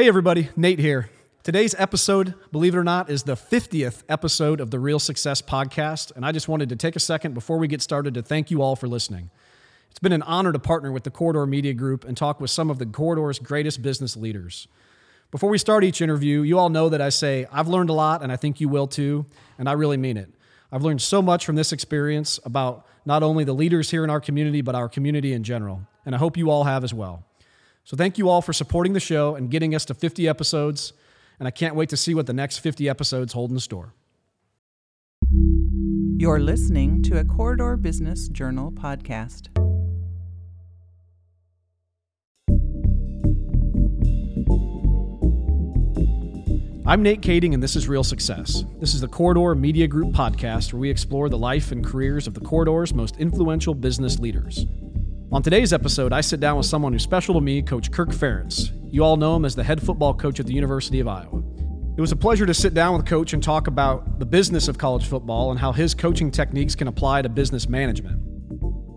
[0.00, 1.10] Hey, everybody, Nate here.
[1.42, 6.10] Today's episode, believe it or not, is the 50th episode of the Real Success Podcast.
[6.16, 8.62] And I just wanted to take a second before we get started to thank you
[8.62, 9.28] all for listening.
[9.90, 12.70] It's been an honor to partner with the Corridor Media Group and talk with some
[12.70, 14.68] of the Corridor's greatest business leaders.
[15.30, 18.22] Before we start each interview, you all know that I say, I've learned a lot,
[18.22, 19.26] and I think you will too,
[19.58, 20.30] and I really mean it.
[20.72, 24.20] I've learned so much from this experience about not only the leaders here in our
[24.20, 25.82] community, but our community in general.
[26.06, 27.26] And I hope you all have as well.
[27.90, 30.92] So thank you all for supporting the show and getting us to 50 episodes.
[31.40, 33.94] And I can't wait to see what the next 50 episodes hold in store.
[36.16, 39.48] You're listening to a Corridor Business Journal podcast.
[46.86, 48.64] I'm Nate Kaeding, and this is Real Success.
[48.78, 52.34] This is the Corridor Media Group podcast where we explore the life and careers of
[52.34, 54.64] the Corridor's most influential business leaders.
[55.32, 58.72] On today's episode, I sit down with someone who's special to me, Coach Kirk Ferentz.
[58.92, 61.40] You all know him as the head football coach at the University of Iowa.
[61.96, 64.76] It was a pleasure to sit down with Coach and talk about the business of
[64.76, 68.20] college football and how his coaching techniques can apply to business management.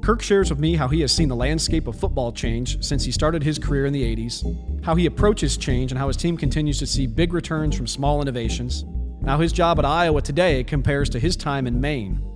[0.04, 3.12] Kirk shares with me how he has seen the landscape of football change since he
[3.12, 6.80] started his career in the 80s, how he approaches change and how his team continues
[6.80, 11.12] to see big returns from small innovations, and how his job at Iowa today compares
[11.12, 12.33] to his time in Maine.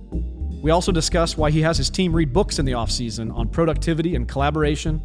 [0.60, 4.16] We also discuss why he has his team read books in the offseason on productivity
[4.16, 4.98] and collaboration,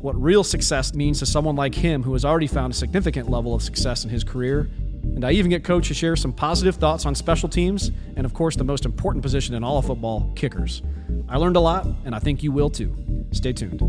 [0.00, 3.54] what real success means to someone like him who has already found a significant level
[3.54, 4.70] of success in his career,
[5.02, 8.34] and I even get Coach to share some positive thoughts on special teams, and of
[8.34, 10.82] course, the most important position in all of football kickers.
[11.28, 12.96] I learned a lot, and I think you will too.
[13.32, 13.80] Stay tuned.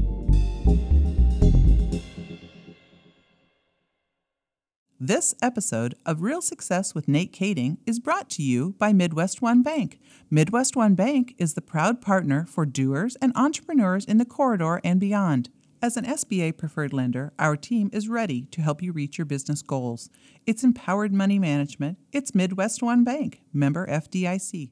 [5.00, 9.62] This episode of Real Success with Nate Kaeding is brought to you by Midwest One
[9.62, 10.00] Bank.
[10.32, 15.00] Midwest One Bank is the proud partner for doers and entrepreneurs in the corridor and
[15.00, 15.52] beyond.
[15.84, 19.62] As an SBA preferred lender, our team is ready to help you reach your business
[19.62, 20.10] goals.
[20.48, 22.00] It's empowered money management.
[22.12, 24.72] It's Midwest One Bank, member FDIC.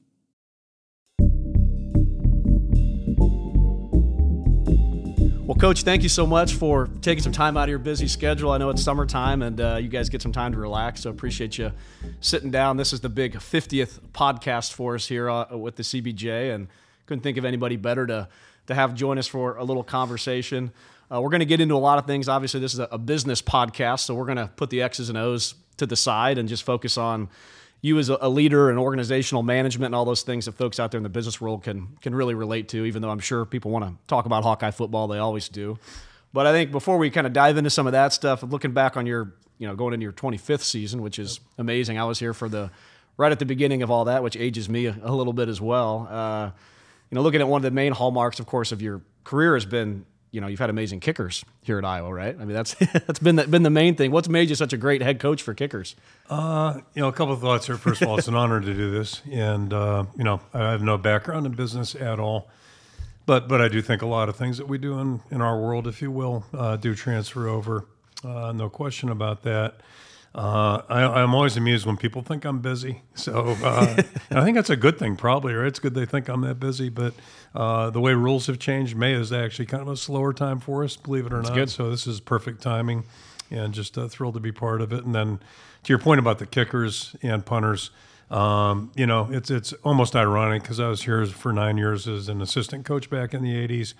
[5.55, 8.52] Well, Coach, thank you so much for taking some time out of your busy schedule.
[8.52, 11.58] I know it's summertime and uh, you guys get some time to relax, so appreciate
[11.58, 11.71] you
[12.20, 12.76] sitting down.
[12.76, 16.67] This is the big 50th podcast for us here uh, with the CBJ, and
[17.05, 18.27] couldn't think of anybody better to,
[18.67, 20.73] to have join us for a little conversation.
[21.10, 22.27] Uh, we're going to get into a lot of things.
[22.27, 25.17] Obviously, this is a, a business podcast, so we're going to put the X's and
[25.17, 27.30] O's to the side and just focus on
[27.85, 30.97] you as a, leader and organizational management and all those things that folks out there
[30.97, 32.83] in the business world can can really relate to.
[32.83, 35.77] Even though I'm sure people want to talk about Hawkeye football, they always do.
[36.33, 38.97] But I think before we kind of dive into some of that stuff, looking back
[38.97, 41.99] on your you know going into your 25th season, which is amazing.
[41.99, 42.71] I was here for the
[43.17, 45.61] right at the beginning of all that, which ages me a, a little bit as
[45.61, 46.07] well.
[46.09, 46.49] Uh,
[47.11, 49.65] you know, looking at one of the main hallmarks, of course, of your career has
[49.65, 52.35] been you know you've had amazing kickers here at Iowa, right?
[52.35, 52.73] I mean that's
[53.07, 54.11] that's been the, been the main thing.
[54.11, 55.95] What's made you such a great head coach for kickers?
[56.29, 57.77] Uh, you know, a couple of thoughts here.
[57.77, 60.81] First of all, it's an honor to do this, and uh, you know, I have
[60.81, 62.49] no background in business at all,
[63.25, 65.57] but but I do think a lot of things that we do in in our
[65.57, 67.85] world, if you will, uh, do transfer over.
[68.23, 69.75] Uh, no question about that.
[70.35, 73.03] Uh, I, am always amused when people think I'm busy.
[73.13, 75.67] So uh, I think that's a good thing, probably, right?
[75.67, 76.89] It's good they think I'm that busy.
[76.89, 77.13] But
[77.55, 80.83] uh, the way rules have changed, May is actually kind of a slower time for
[80.83, 81.55] us, believe it or that's not.
[81.55, 81.70] Good.
[81.70, 83.05] So this is perfect timing,
[83.49, 85.05] and just uh, thrilled to be part of it.
[85.05, 85.39] And then
[85.83, 87.92] to your point about the kickers and punters,
[88.30, 92.27] um, you know, it's it's almost ironic because I was here for nine years as
[92.27, 93.94] an assistant coach back in the '80s.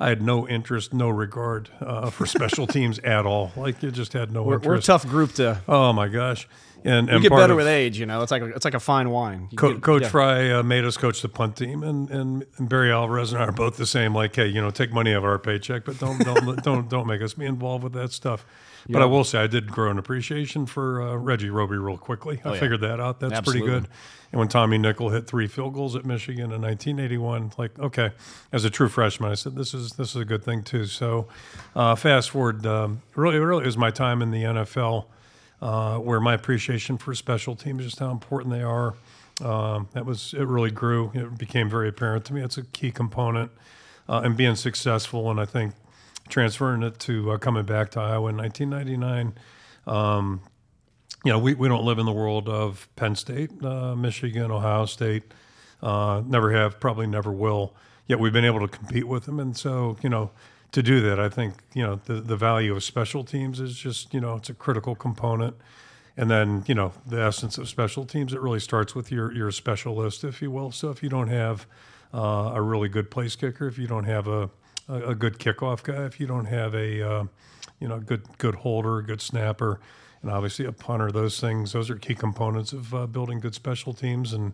[0.00, 3.52] I had no interest, no regard uh, for special teams at all.
[3.54, 4.68] Like it just had no we're, interest.
[4.68, 5.60] We're a tough group to.
[5.68, 6.48] Oh my gosh.
[6.82, 8.22] And, and you get better of, with age, you know.
[8.22, 9.50] It's like a, it's like a fine wine.
[9.54, 10.08] Co- get, Coach yeah.
[10.08, 13.46] Fry uh, made us coach the punt team, and, and, and Barry Alvarez and I
[13.46, 14.14] are both the same.
[14.14, 17.06] Like, hey, you know, take money out of our paycheck, but don't don't don't don't
[17.06, 18.46] make us be involved with that stuff.
[18.88, 19.02] But.
[19.02, 22.40] I will say, I did grow an appreciation for uh, Reggie Roby real quickly.
[22.44, 22.60] I oh, yeah.
[22.60, 23.20] figured that out.
[23.20, 23.68] That's Absolutely.
[23.68, 23.90] pretty good.
[24.32, 28.10] And when Tommy Nichol hit three field goals at Michigan in 1981, like okay,
[28.52, 30.86] as a true freshman, I said this is this is a good thing too.
[30.86, 31.26] So,
[31.74, 35.06] uh, fast forward, um, really, really, it was my time in the NFL
[35.62, 38.94] uh, where my appreciation for special teams, just how important they are.
[39.44, 40.44] Um, that was it.
[40.44, 41.10] Really grew.
[41.14, 42.42] It became very apparent to me.
[42.42, 43.50] It's a key component
[44.08, 45.30] uh, in being successful.
[45.30, 45.74] And I think
[46.30, 49.34] transferring it to uh, coming back to Iowa in 1999.
[49.86, 50.40] Um,
[51.24, 54.86] you know, we, we don't live in the world of Penn State, uh, Michigan, Ohio
[54.86, 55.24] State.
[55.82, 57.74] Uh, never have, probably never will.
[58.06, 60.30] Yet we've been able to compete with them, and so you know,
[60.72, 64.12] to do that, I think you know the the value of special teams is just
[64.12, 65.56] you know it's a critical component.
[66.16, 68.32] And then you know the essence of special teams.
[68.32, 70.72] It really starts with your your specialist, if you will.
[70.72, 71.66] So if you don't have
[72.12, 74.50] uh, a really good place kicker, if you don't have a
[74.90, 77.24] a, a good kickoff guy, if you don't have a uh,
[77.78, 79.80] you know, good good holder, good snapper,
[80.22, 81.10] and obviously a punter.
[81.10, 84.52] Those things, those are key components of uh, building good special teams, and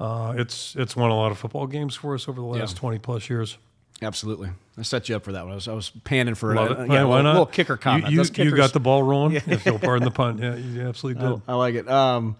[0.00, 2.78] uh, it's it's won a lot of football games for us over the last Yeah.
[2.80, 3.58] twenty plus years.
[4.02, 4.50] Absolutely.
[4.76, 5.52] I set you up for that one.
[5.52, 6.86] I was, I was panning for Love a, it.
[6.88, 7.30] yeah, Yeah, a why little, not?
[7.32, 8.12] little kicker comment.
[8.12, 9.36] You, you, you got the ball rolling.
[9.46, 10.36] If you'll pardon the pun.
[10.42, 11.40] Yeah, you absolutely did.
[11.48, 11.88] I like it.
[11.88, 12.36] Um,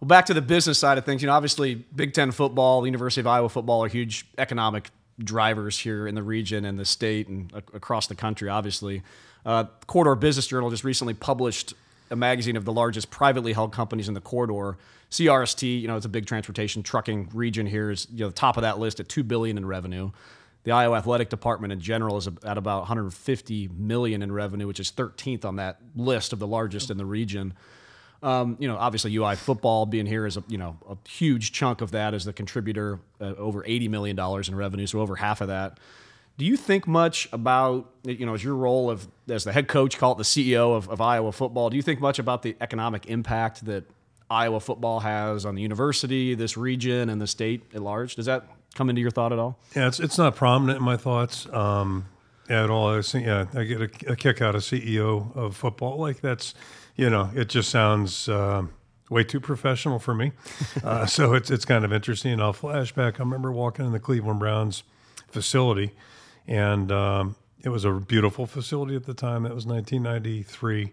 [0.00, 1.20] well, back to the business side of things.
[1.20, 4.90] You know, obviously, Big Ten football, the University of Iowa football are huge economic
[5.22, 8.48] drivers here in the region and the state and ac- across the country.
[8.48, 9.02] Obviously,
[9.46, 11.74] uh, Corridor Business Journal just recently published
[12.10, 14.76] a magazine of the largest privately held companies in the corridor.
[15.10, 17.90] CRST, you know, it's a big transportation trucking region here.
[17.90, 20.10] Is you know the top of that list at two billion in revenue.
[20.64, 24.90] The Iowa Athletic Department in general is at about 150 million in revenue, which is
[24.90, 27.52] 13th on that list of the largest in the region.
[28.24, 31.82] Um, you know, obviously UI football being here is a you know a huge chunk
[31.82, 35.40] of that as the contributor, uh, over 80 million dollars in revenue, so over half
[35.40, 35.78] of that.
[36.36, 39.98] Do you think much about you know as your role of as the head coach,
[39.98, 41.70] call it the CEO of, of Iowa football?
[41.70, 43.84] Do you think much about the economic impact that
[44.30, 48.16] Iowa football has on the university, this region, and the state at large?
[48.16, 49.58] Does that come into your thought at all?
[49.76, 52.06] Yeah, it's it's not prominent in my thoughts um,
[52.48, 52.96] at all.
[52.96, 55.98] I think, yeah, I get a, a kick out of CEO of football.
[55.98, 56.54] Like that's,
[56.96, 58.64] you know, it just sounds uh,
[59.10, 60.32] way too professional for me.
[60.84, 62.40] uh, so it's it's kind of interesting.
[62.40, 63.16] I'll flashback.
[63.16, 64.82] I remember walking in the Cleveland Browns
[65.28, 65.92] facility,
[66.46, 69.42] and um, it was a beautiful facility at the time.
[69.44, 70.92] That was 1993.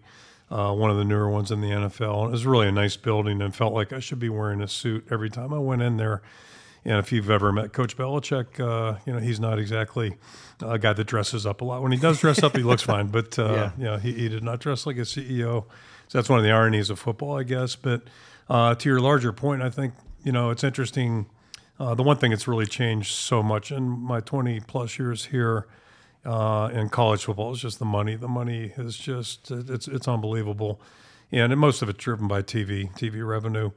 [0.50, 2.18] Uh, one of the newer ones in the NFL.
[2.24, 4.68] And it was really a nice building and felt like I should be wearing a
[4.68, 6.20] suit every time I went in there.
[6.84, 10.16] And if you've ever met Coach Belichick, uh, you know he's not exactly
[10.60, 11.80] a guy that dresses up a lot.
[11.80, 13.70] When he does dress up, he looks fine, but uh, Yeah.
[13.78, 15.64] you know he, he did not dress like a CEO.
[16.12, 17.74] So that's one of the ironies of football, I guess.
[17.74, 18.02] But
[18.50, 21.24] uh, to your larger point, I think you know it's interesting.
[21.80, 25.66] Uh, the one thing that's really changed so much in my 20 plus years here
[26.26, 28.14] uh, in college football is just the money.
[28.14, 30.82] The money is just it's it's unbelievable,
[31.30, 33.70] and most of it's driven by TV, TV revenue.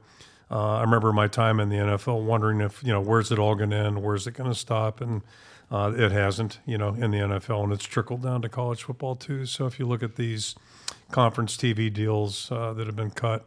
[0.50, 3.54] Uh, I remember my time in the NFL wondering if you know where's it all
[3.54, 5.22] going to end, where's it going to stop, and
[5.70, 6.58] uh, it hasn't.
[6.66, 9.46] You know, in the NFL, and it's trickled down to college football too.
[9.46, 10.54] So if you look at these
[11.10, 13.46] conference TV deals uh, that have been cut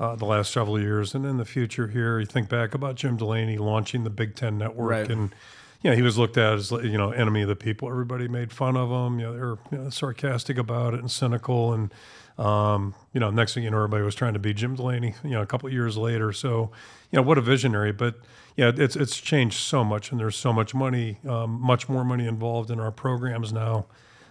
[0.00, 3.16] uh, the last several years, and in the future here, you think back about Jim
[3.16, 5.10] Delaney launching the Big Ten Network, Right.
[5.10, 5.34] and
[5.82, 7.88] you know he was looked at as you know enemy of the people.
[7.88, 9.18] Everybody made fun of him.
[9.18, 11.92] You know they were you know, sarcastic about it and cynical, and
[12.38, 15.14] um, you know next thing you know, everybody was trying to be Jim Delaney.
[15.24, 16.70] You know a couple of years later, so
[17.10, 17.90] you know what a visionary.
[17.90, 18.14] But
[18.56, 22.26] yeah, it's it's changed so much, and there's so much money, um, much more money
[22.28, 23.86] involved in our programs now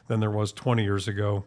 [0.07, 1.43] than there was 20 years ago.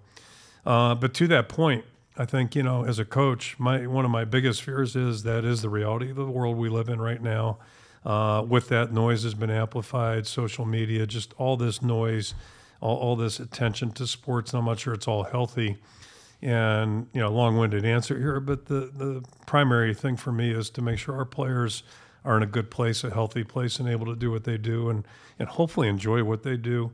[0.64, 1.84] Uh, but to that point,
[2.16, 5.44] I think you know, as a coach, my one of my biggest fears is that
[5.44, 7.58] is the reality of the world we live in right now.
[8.04, 12.34] Uh, with that, noise has been amplified, social media, just all this noise,
[12.80, 14.54] all, all this attention to sports.
[14.54, 15.78] I'm not sure it's all healthy.
[16.42, 20.82] And you know, long-winded answer here, but the the primary thing for me is to
[20.82, 21.82] make sure our players
[22.24, 24.88] are in a good place, a healthy place, and able to do what they do,
[24.88, 25.06] and
[25.38, 26.92] and hopefully enjoy what they do.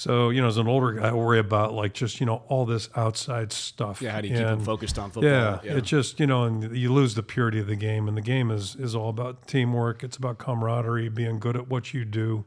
[0.00, 2.64] So you know, as an older guy, I worry about like just you know all
[2.64, 4.00] this outside stuff.
[4.00, 5.30] Yeah, how do you keep them focused on football?
[5.30, 8.22] yeah, it just you know, and you lose the purity of the game, and the
[8.22, 10.02] game is is all about teamwork.
[10.02, 12.46] It's about camaraderie, being good at what you do.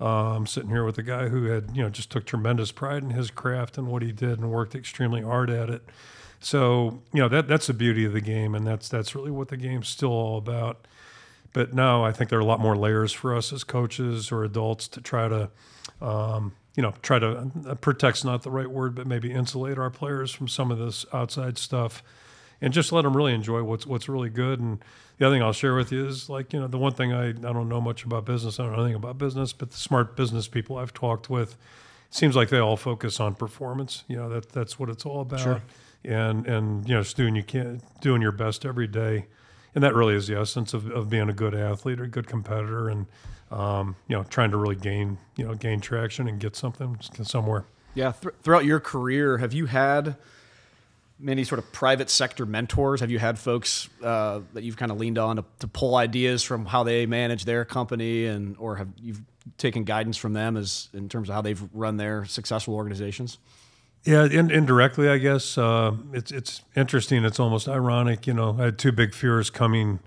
[0.00, 3.02] Uh, I'm sitting here with a guy who had you know just took tremendous pride
[3.02, 5.82] in his craft and what he did, and worked extremely hard at it.
[6.40, 9.48] So you know that that's the beauty of the game, and that's that's really what
[9.48, 10.86] the game's still all about.
[11.52, 14.42] But no, I think there are a lot more layers for us as coaches or
[14.42, 15.50] adults to try to,
[16.00, 19.90] um, you know, try to uh, protect's not the right word, but maybe insulate our
[19.90, 22.02] players from some of this outside stuff,
[22.60, 24.60] and just let them really enjoy what's what's really good.
[24.60, 24.78] And
[25.18, 27.28] the other thing I'll share with you is like you know the one thing I
[27.28, 28.58] I don't know much about business.
[28.58, 31.58] I don't know anything about business, but the smart business people I've talked with, it
[32.10, 34.04] seems like they all focus on performance.
[34.08, 35.40] You know that that's what it's all about.
[35.40, 35.62] Sure.
[36.04, 39.26] And and you know just doing you can doing your best every day
[39.74, 42.26] and that really is the essence of, of being a good athlete or a good
[42.26, 43.06] competitor and
[43.50, 47.64] um, you know trying to really gain you know gain traction and get something somewhere
[47.94, 48.12] Yeah.
[48.12, 50.16] Th- throughout your career, have you had
[51.18, 53.00] many sort of private sector mentors?
[53.00, 56.42] Have you had folks uh, that you've kind of leaned on to, to pull ideas
[56.42, 59.14] from how they manage their company, and or have you
[59.58, 63.38] taken guidance from them as in terms of how they've run their successful organizations?
[64.06, 68.64] yeah in, indirectly i guess uh, it's it's interesting it's almost ironic you know i
[68.64, 69.98] had two big fears coming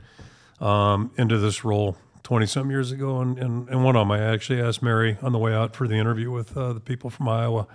[0.59, 4.19] um, into this role 20 some years ago and, and, and one of them i
[4.19, 7.25] actually asked mary on the way out for the interview with uh, the people from
[7.29, 7.65] iowa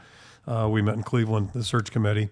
[0.47, 2.29] uh, we met in cleveland the search committee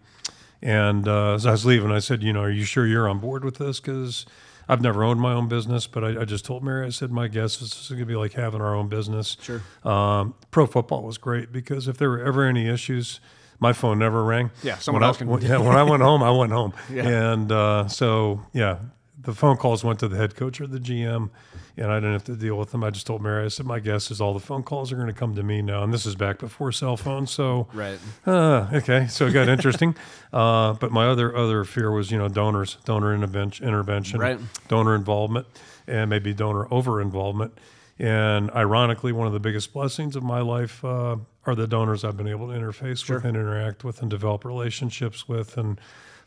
[0.63, 3.19] And uh, as I was leaving, I said, you know, are you sure you're on
[3.19, 3.81] board with this?
[3.81, 4.27] Because
[4.69, 7.29] I've never owned my own business, but I, I just told Mary, I said, my
[7.29, 9.39] guess is this is going to be like having our own business.
[9.41, 9.63] Sure.
[9.91, 13.21] Um, pro football was great because if there were ever any issues,
[13.59, 14.51] my phone never rang.
[14.63, 16.75] Yeah, someone when else I, can- When, yeah, when I went home, I went home,
[16.93, 17.09] Yeah.
[17.33, 18.81] and uh, so yeah,
[19.19, 21.31] the phone calls went to the head coach or the GM,
[21.77, 22.83] and I didn't have to deal with them.
[22.85, 25.09] I just told Mary, I said, my guess is all the phone calls are going
[25.09, 27.99] to come to me now, and this is back before cell phones, so Right.
[28.27, 29.95] uh, okay, so it got interesting.
[30.33, 34.39] uh, but my other other fear was, you know, donors, donor intervention, intervention, Right.
[34.69, 35.47] donor involvement,
[35.87, 37.57] and maybe donor over involvement.
[37.99, 42.17] And ironically, one of the biggest blessings of my life uh, are the donors I've
[42.17, 45.79] been able to interface with and interact with and develop relationships with, and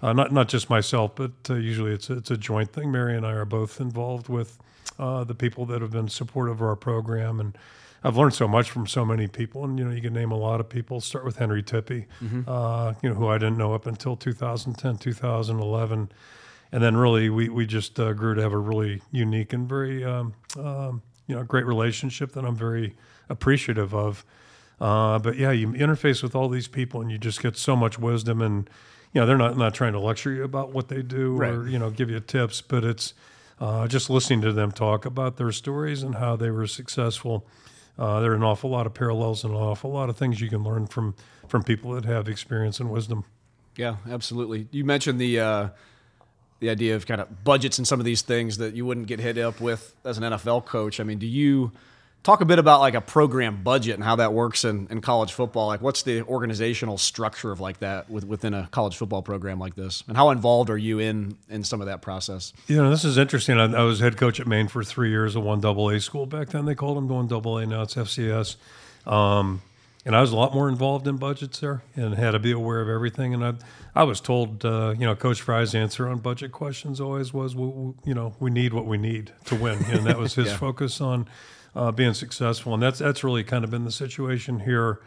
[0.01, 2.91] uh, not not just myself, but uh, usually it's a, it's a joint thing.
[2.91, 4.59] Mary and I are both involved with
[5.03, 7.57] uh, the people that have been supportive of our program, and
[8.03, 9.63] I've learned so much from so many people.
[9.65, 11.01] And you know, you can name a lot of people.
[11.01, 12.05] Start with Henry Tippie,
[12.47, 16.09] uh, you know, who I didn't know up until 2010, 2011
[16.73, 20.03] and then really we, we just uh, grew to have a really unique and very
[20.03, 22.95] um, um, you know great relationship that I'm very
[23.29, 24.25] appreciative of.
[24.81, 27.99] Uh, but yeah, you interface with all these people and you just get so much
[27.99, 28.67] wisdom and
[29.13, 31.77] you know they're not not trying to lecture you about what they do or you
[31.77, 33.13] know give you tips, but it's
[33.63, 37.47] uh, just listening to them talk about their stories and how they were successful.
[37.97, 40.49] Uh, there are an awful lot of parallels and an awful lot of things you
[40.49, 41.15] can learn from
[41.47, 43.23] from people that have experience and wisdom.
[43.77, 44.67] Yeah, absolutely.
[44.71, 45.69] You mentioned the uh,
[46.59, 49.21] the idea of kind of budgets and some of these things that you wouldn't get
[49.21, 50.99] hit up with as an NFL coach.
[50.99, 51.71] I mean, do you
[52.23, 55.31] talk a bit about like a program budget and how that works in, in college
[55.33, 55.67] football?
[55.67, 59.75] Like, what's the organizational structure of like that with, within a college football program like
[59.75, 62.53] this, and how involved are you in in some of that process?
[62.67, 63.59] You know, this is interesting.
[63.59, 66.25] I, I was head coach at Maine for three years at one double A school
[66.25, 66.65] back then.
[66.65, 67.65] They called them one double A.
[67.65, 68.55] Now it's FCS.
[69.05, 69.61] Um,
[70.05, 72.81] and I was a lot more involved in budgets there and had to be aware
[72.81, 73.33] of everything.
[73.33, 73.53] And I,
[73.95, 77.65] I was told, uh, you know, Coach Fry's answer on budget questions always was, we,
[77.67, 79.81] we- you know, we need what we need to win.
[79.85, 80.57] And that was his Yeah.
[80.57, 81.27] focus on
[81.75, 82.73] uh, being successful.
[82.73, 84.99] And that's that's really kind of been the situation here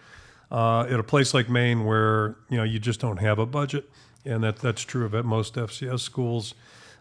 [0.51, 3.91] uh, at a place like Maine where you know you just don't have a budget,
[4.25, 6.55] and that that's true of at most FCS schools.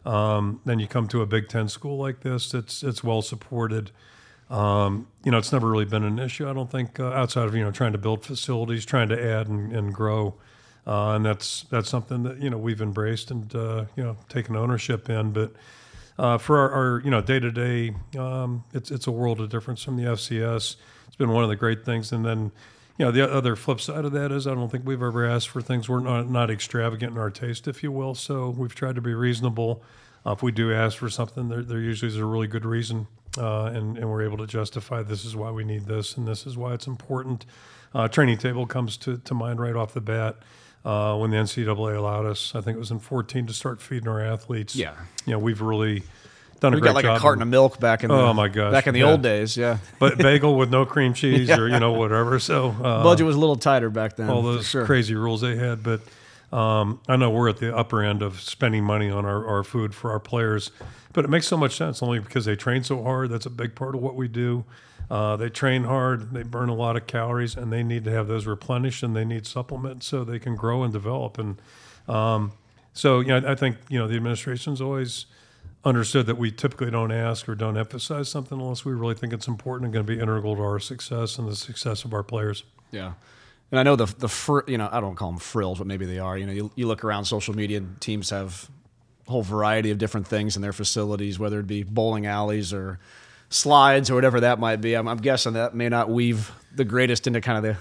[0.05, 3.91] Um, then you come to a Big Ten school like this, it's it's well supported.
[4.49, 6.47] Um, you know, it's never really been an issue.
[6.47, 9.47] I don't think uh, outside of you know trying to build facilities, trying to add
[9.47, 10.35] and, and grow,
[10.85, 14.55] uh, and that's that's something that you know we've embraced and uh, you know taken
[14.55, 15.31] ownership in.
[15.31, 15.53] But
[16.17, 17.93] uh, for our, our you know day to day,
[18.73, 20.75] it's it's a world of difference from the FCS.
[21.07, 22.51] It's been one of the great things, and then
[22.97, 25.49] you know the other flip side of that is I don't think we've ever asked
[25.49, 28.15] for things we're not not extravagant in our taste, if you will.
[28.15, 29.83] So we've tried to be reasonable.
[30.25, 33.05] Uh, if we do ask for something, there, there usually is a really good reason,
[33.37, 36.47] uh, and, and we're able to justify this is why we need this, and this
[36.47, 37.45] is why it's important.
[37.93, 40.35] Uh, training table comes to, to mind right off the bat.
[40.85, 44.07] Uh, when the NCAA allowed us, I think it was in 14, to start feeding
[44.07, 44.75] our athletes.
[44.75, 44.93] Yeah.
[45.25, 46.03] you know, we've really
[46.59, 47.17] done a We great got like job.
[47.17, 49.09] a carton of milk back in the, Oh, my gosh, back in the yeah.
[49.11, 49.57] old days.
[49.57, 52.37] Yeah, but bagel with no cream cheese or you know whatever.
[52.39, 54.29] So uh, budget was a little tighter back then.
[54.29, 54.85] all those sure.
[54.85, 55.81] crazy rules they had.
[55.81, 56.01] But
[56.51, 59.93] um, I know we're at the upper end of spending money on our, our food
[59.93, 60.71] for our players.
[61.13, 63.29] But it makes so much sense only because they train so hard.
[63.29, 64.65] That's a big part of what we do.
[65.09, 68.27] Uh, they train hard, they burn a lot of calories, and they need to have
[68.27, 71.37] those replenished and they need supplements so they can grow and develop.
[71.37, 71.61] And
[72.07, 72.53] um,
[72.93, 75.27] so, you know, I think, you know, the administration's always
[75.83, 79.47] understood that we typically don't ask or don't emphasize something unless we really think it's
[79.47, 82.63] important and going to be integral to our success and the success of our players.
[82.91, 83.13] Yeah.
[83.71, 86.05] And I know the the fr- you know I don't call them frills, but maybe
[86.05, 86.37] they are.
[86.37, 88.69] You know, you, you look around social media, and teams have
[89.27, 92.99] a whole variety of different things in their facilities, whether it be bowling alleys or
[93.49, 94.93] slides or whatever that might be.
[94.93, 97.77] I'm, I'm guessing that may not weave the greatest into kind of the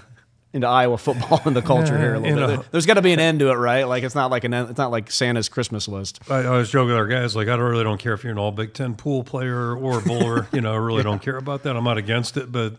[0.53, 2.41] into Iowa football and the culture here a little you bit.
[2.41, 2.47] know.
[2.57, 3.83] There- There's got to be an end to it, right?
[3.83, 6.19] Like it's not like an it's not like Santa's Christmas list.
[6.29, 8.31] I, I was joking with our guys, like, I don't, really don't care if you're
[8.31, 10.47] an all Big Ten pool player or a bowler.
[10.51, 11.75] you know, I really don't care about that.
[11.75, 12.75] I'm not against it, but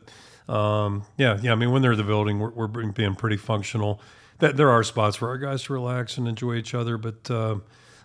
[0.48, 1.52] um, yeah, yeah.
[1.52, 4.00] I mean, when they're in the building, we're, we're being pretty functional.
[4.38, 7.56] That there are spots for our guys to relax and enjoy each other, but uh,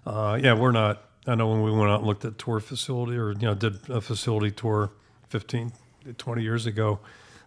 [0.05, 1.03] uh, yeah, we're not.
[1.27, 3.89] I know when we went out and looked at tour facility or you know did
[3.89, 4.91] a facility tour
[5.29, 5.71] 15,
[6.17, 7.00] 20 years ago.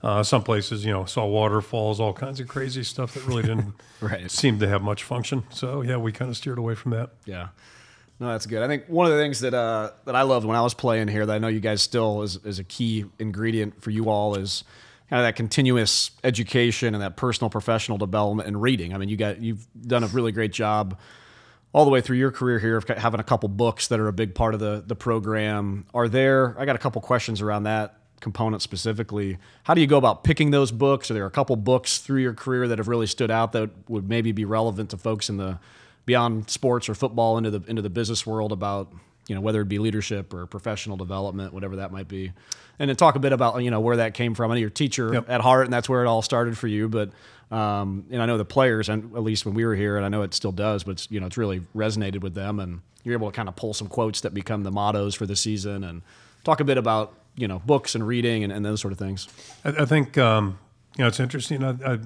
[0.02, 3.72] Uh, some places, you know, saw waterfalls, all kinds of crazy stuff that really didn't
[4.02, 4.30] Right.
[4.30, 5.44] seem to have much function.
[5.48, 7.08] So yeah, we kind of steered away from that.
[7.24, 7.48] Yeah.
[8.20, 8.62] No, that's good.
[8.62, 11.08] I think one of the things that uh, that I loved when I was playing
[11.08, 14.34] here that I know you guys still is, is a key ingredient for you all
[14.36, 14.62] is
[15.10, 18.94] kind of that continuous education and that personal professional development and reading.
[18.94, 20.98] I mean, you got you've done a really great job
[21.72, 24.12] all the way through your career here of having a couple books that are a
[24.12, 25.86] big part of the the program.
[25.92, 26.58] Are there?
[26.58, 29.36] I got a couple questions around that component specifically.
[29.64, 31.10] How do you go about picking those books?
[31.10, 34.08] Are there a couple books through your career that have really stood out that would
[34.08, 35.58] maybe be relevant to folks in the
[36.06, 38.92] beyond sports or football into the into the business world about
[39.28, 42.32] you know, whether it be leadership or professional development, whatever that might be.
[42.78, 44.50] And then talk a bit about, you know, where that came from.
[44.50, 45.30] I know you're teacher Yep.
[45.30, 46.88] at heart, and that's where it all started for you.
[46.88, 47.10] But,
[47.50, 50.08] um, and I know the players, and at least when we were here, and I
[50.08, 52.58] know it still does, but it's, you know, it's really resonated with them.
[52.60, 55.36] And you're able to kind of pull some quotes that become the mottos for the
[55.36, 56.02] season and
[56.42, 59.28] talk a bit about, you know, books and reading and, and those sort of things.
[59.64, 60.58] I, I think um,
[60.96, 61.62] you know it's interesting.
[61.64, 61.98] I, I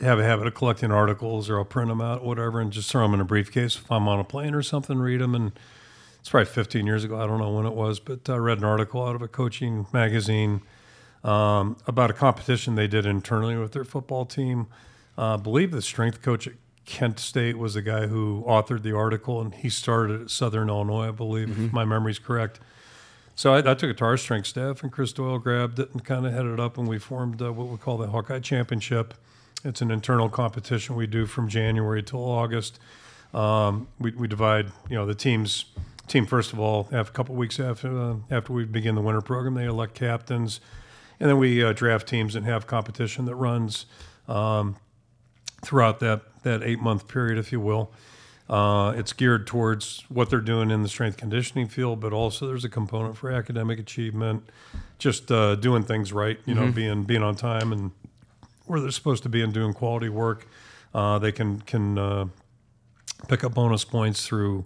[0.00, 3.02] have a habit of collecting articles, or I'll print them out, whatever, and just throw
[3.02, 4.98] them in a briefcase if I'm on a plane or something.
[4.98, 5.52] Read them, and
[6.28, 7.18] it's probably 15 years ago.
[7.18, 9.86] I don't know when it was, but I read an article out of a coaching
[9.94, 10.60] magazine
[11.24, 14.66] um, about a competition they did internally with their football team.
[15.16, 16.52] Uh, I believe the strength coach at
[16.84, 21.08] Kent State was the guy who authored the article, and he started at Southern Illinois,
[21.08, 22.60] I believe, if my memory's correct.
[23.34, 26.04] So I, I took it to our strength staff, and Chris Doyle grabbed it and
[26.04, 29.14] kind of headed it up, and we formed uh, what we call the Hawkeye Championship.
[29.64, 32.78] It's an internal competition we do from January till August.
[33.32, 35.64] Um, we, we divide, you know, the teams.
[36.08, 39.20] Team first of all, after a couple weeks after uh, after we begin the winter
[39.20, 40.60] program, they elect captains,
[41.20, 43.86] and then we uh, draft teams and have competition that runs
[44.26, 44.76] um,
[45.62, 47.92] throughout that that eight month period, if you will.
[48.48, 52.64] Uh, it's geared towards what they're doing in the strength conditioning field, but also there's
[52.64, 54.48] a component for academic achievement,
[54.98, 56.38] just uh, doing things right.
[56.46, 57.90] You know, being being on time and
[58.64, 60.48] where they're supposed to be and doing quality work.
[60.94, 62.24] Uh, they can can uh,
[63.28, 64.64] pick up bonus points through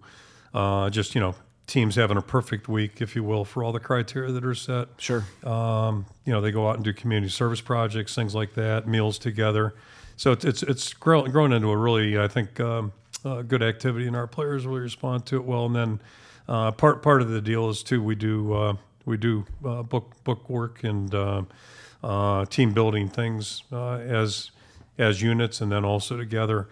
[0.54, 1.34] uh, just you know
[1.66, 4.88] teams having a perfect week, if you will, for all the criteria that are set.
[4.98, 5.24] Sure.
[5.44, 9.18] Um, you know, they go out and do community service projects, things like that, meals
[9.18, 9.74] together.
[10.16, 12.92] So it's it's, it's grown, into a really, I think, um,
[13.24, 15.66] uh, good activity, and our players really respond to it well.
[15.66, 16.00] And then
[16.48, 20.12] uh, part part of the deal is too we do uh, we do uh, book
[20.24, 21.42] book work and uh,
[22.02, 24.50] uh, team building things uh, as
[24.98, 26.68] as units, and then also together.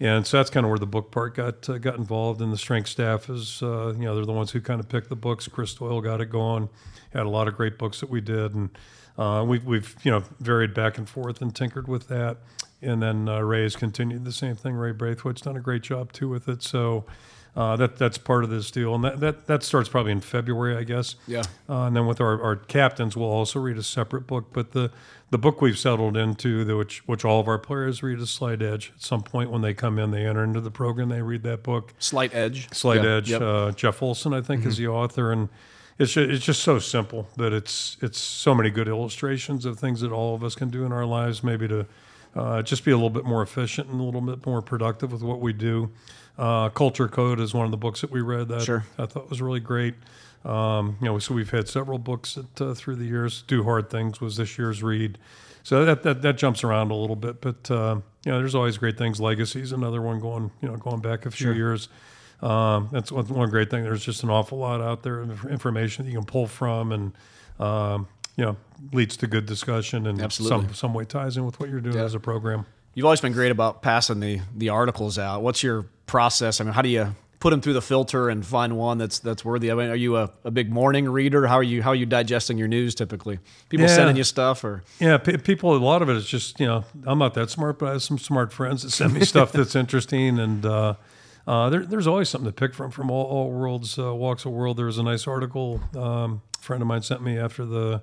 [0.00, 2.40] And so that's kind of where the book part got uh, got involved.
[2.40, 5.10] And the strength staff is, uh, you know, they're the ones who kind of picked
[5.10, 5.46] the books.
[5.46, 6.70] Chris Doyle got it going.
[7.12, 8.70] Had a lot of great books that we did, and
[9.18, 12.38] uh, we've we've you know varied back and forth and tinkered with that.
[12.80, 14.74] And then uh, Ray has continued the same thing.
[14.74, 16.62] Ray Braithwaite's done a great job too with it.
[16.62, 17.04] So
[17.56, 20.76] uh, that that's part of this deal, and that, that that starts probably in February,
[20.76, 21.16] I guess.
[21.26, 21.42] Yeah.
[21.68, 24.52] Uh, and then with our, our captains, we'll also read a separate book.
[24.52, 24.90] But the,
[25.30, 28.62] the book we've settled into, the, which which all of our players read, is Slight
[28.62, 28.92] Edge.
[28.94, 31.62] At some point when they come in, they enter into the program, they read that
[31.62, 31.92] book.
[31.98, 32.72] Slight edge.
[32.72, 33.16] Slight Yeah.
[33.16, 33.30] Edge.
[33.30, 33.42] Yep.
[33.42, 35.48] Uh, Jeff Olson, I think, is the author, and
[35.98, 40.00] it's just, it's just so simple, but it's it's so many good illustrations of things
[40.00, 41.86] that all of us can do in our lives, maybe to
[42.34, 45.22] uh, just be a little bit more efficient and a little bit more productive with
[45.22, 45.90] what we do.
[46.40, 48.84] Uh, Culture Code is one of the books that we read that Sure.
[48.98, 49.94] I thought was really great.
[50.44, 53.42] Um, you know, so we've had several books that, uh, through the years.
[53.46, 55.18] Do Hard Things was this year's read.
[55.62, 58.78] So that, that, that jumps around a little bit, but uh, you know, there's always
[58.78, 59.20] great things.
[59.20, 61.90] Legacies, another one going, you know, going back a few years.
[62.40, 63.82] Um, that's one, one great thing.
[63.82, 67.12] There's just an awful lot out there of information that you can pull from, and
[67.58, 68.56] um, you know,
[68.94, 70.68] leads to good discussion and Absolutely.
[70.68, 72.04] some some way ties in with what you're doing Yeah.
[72.04, 72.64] as a program.
[73.00, 75.40] You've always been great about passing the the articles out.
[75.40, 76.60] What's your process?
[76.60, 79.42] I mean, how do you put them through the filter and find one that's that's
[79.42, 79.72] worthy?
[79.72, 81.46] I mean, are you a, a big morning reader?
[81.46, 83.38] How are you how are you digesting your news typically?
[83.70, 83.94] People Yeah.
[83.94, 85.74] sending you stuff or Yeah, pe people.
[85.74, 88.02] A lot of it is just you know I'm not that smart, but I have
[88.02, 90.94] some smart friends that send me stuff that's interesting, and uh,
[91.46, 94.52] uh, there, there's always something to pick from from all, all worlds, uh, walks of
[94.52, 94.76] world.
[94.76, 98.02] There was a nice article um, a friend of mine sent me after the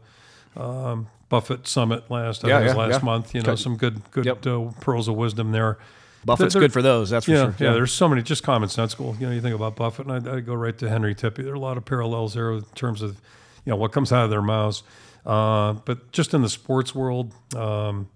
[0.55, 3.05] um, Buffett summit last I Yeah, think it was yeah, last yeah.
[3.05, 3.35] month.
[3.35, 3.61] You know, Okay.
[3.61, 4.45] some good good Yep.
[4.47, 5.77] uh, pearls of wisdom there.
[6.25, 7.09] Buffett's There- good for those.
[7.09, 7.55] That's for Yeah, sure.
[7.67, 9.19] yeah, There's so many just commonsensical.
[9.19, 11.43] You know, you think about Buffett, and I, I go right to Henry Tippie.
[11.43, 13.21] There are a lot of parallels there in terms of,
[13.65, 14.83] you know, what comes out of their mouths.
[15.25, 18.07] Uh, but just in the sports world, um,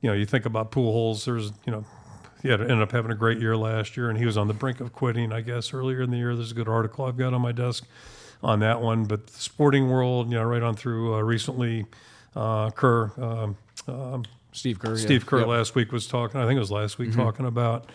[0.00, 1.24] you know, you think about Pujols.
[1.24, 1.84] There's, you know,
[2.42, 4.54] he had ended up having a great year last year, and he was on the
[4.54, 5.32] brink of quitting.
[5.32, 6.34] I guess earlier in the year.
[6.34, 7.84] There's a good article I've got on my desk
[8.42, 9.04] on that one.
[9.04, 11.86] But the sporting world, you know, right on through uh, recently,
[12.36, 13.12] uh, Kerr.
[13.20, 13.56] Um,
[13.88, 14.96] um, Steve Kerr.
[14.96, 15.40] Steve Kerr.
[15.40, 15.50] Mm-hmm.
[15.50, 16.40] last week was talking.
[16.40, 17.86] I think it was last week talking about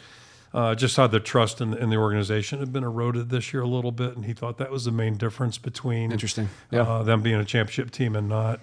[0.54, 3.68] uh, just how the trust in, in the organization had been eroded this year a
[3.68, 6.50] little bit, and he thought that was the main difference between Interesting.
[6.72, 6.82] Yeah.
[6.82, 8.60] uh, them being a championship team and not.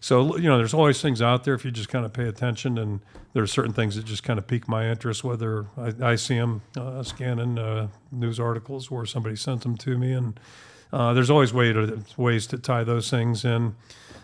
[0.00, 2.78] So you know, there's always things out there if you just kind of pay attention,
[2.78, 3.00] and
[3.32, 5.24] there are certain things that just kind of pique my interest.
[5.24, 9.98] Whether I, I see them uh, scanning uh, news articles or somebody sends them to
[9.98, 10.38] me, and
[10.92, 13.74] uh, there's always way to, ways to tie those things in.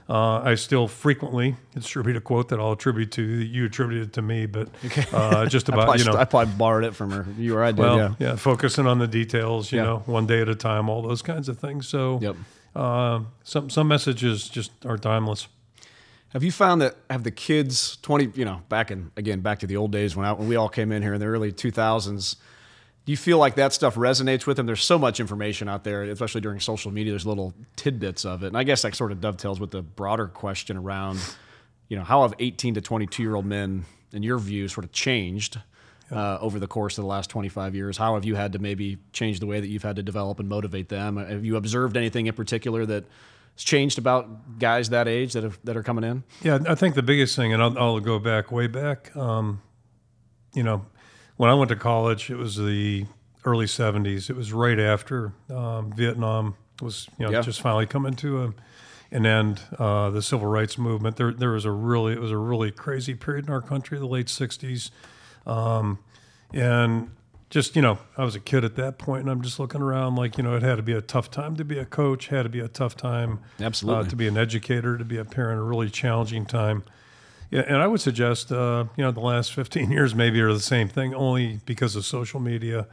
[0.09, 4.23] Uh, I still frequently distribute a quote that I'll attribute to that you attributed to
[4.23, 4.69] me, but
[5.13, 7.27] uh, just about probably, you know I probably borrowed it from her.
[7.39, 7.79] You or I did.
[7.79, 8.15] well, yeah.
[8.19, 8.37] yeah.
[8.37, 9.85] focusing on the details, you Yeah.
[9.85, 11.87] know, one day at a time, all those kinds of things.
[11.89, 12.37] So, Yep.
[12.75, 15.47] uh, some some messages just are timeless.
[16.31, 18.31] Have you found that have the kids twenty?
[18.35, 20.69] You know, back in again back to the old days when I, when we all
[20.69, 22.37] came in here in the early two thousands.
[23.05, 24.67] Do you feel like that stuff resonates with them?
[24.67, 27.13] There's so much information out there, especially during social media.
[27.13, 30.29] There's little tidbits of it, and I guess that sort of dovetails with the broader
[30.29, 31.19] question around,
[31.89, 34.93] you know, how have 18 to 22 year old men, in your view, sort of
[34.93, 35.59] changed
[36.13, 37.97] uh, over the course of the last 25 years?
[37.97, 40.49] How have you had to maybe change the way that you've had to develop and
[40.49, 41.17] motivate them?
[41.17, 43.05] Have you observed anything in particular that
[43.55, 46.23] has changed about guys that age that have, that are coming in?
[46.43, 49.15] Yeah, I think the biggest thing, and I'll, I'll go back way back.
[49.17, 49.61] Um,
[50.55, 50.85] you know,
[51.43, 53.05] when I went to college, it was the
[53.45, 54.31] early 70s.
[54.31, 57.41] It was right after um, Vietnam was you know Yeah.
[57.41, 58.55] just finally coming to a,
[59.11, 59.61] an end.
[59.77, 61.17] Uh, the civil rights movement.
[61.17, 64.07] There there was a really it was a really crazy period in our country, the
[64.07, 64.93] late 60s,
[65.45, 65.99] um,
[66.55, 67.11] and
[67.51, 70.15] just you know I was a kid at that point, and I'm just looking around
[70.15, 72.45] like you know it had to be a tough time to be a coach, had
[72.45, 74.07] to be a tough time Absolutely.
[74.07, 76.85] uh, to be an educator, to be a parent, a really challenging time.
[77.53, 80.61] Yeah, and I would suggest, uh, you know, the last 15 years maybe are the
[80.61, 82.87] same thing, only because of social media.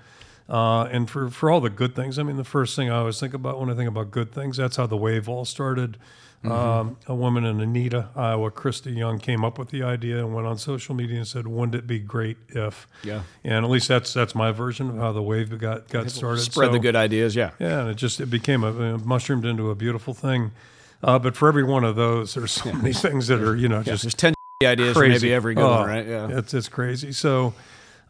[0.50, 3.20] Uh, and for, for all the good things, I mean, the first thing I always
[3.20, 5.98] think about when I think about good things, that's how the wave all started.
[6.44, 10.48] Um, a woman in Anita, Iowa, Krista Young, came up with the idea and went
[10.48, 13.24] on social media and said, "Wouldn't it be great if?" Yeah.
[13.44, 16.40] And at least that's that's my version of how the wave got got started.
[16.40, 17.52] Spread the good ideas, yeah.
[17.60, 20.52] yeah, and it just it became a, it mushroomed into a beautiful thing.
[21.04, 23.80] Uh, but for every one of those, there's so many things that are you know
[23.80, 24.16] Yeah, just there's
[24.62, 25.28] 10 ideas for crazy.
[25.28, 26.06] maybe every good Oh, one, right?
[26.06, 26.28] Yeah.
[26.38, 27.14] it's it's crazy.
[27.14, 27.54] So,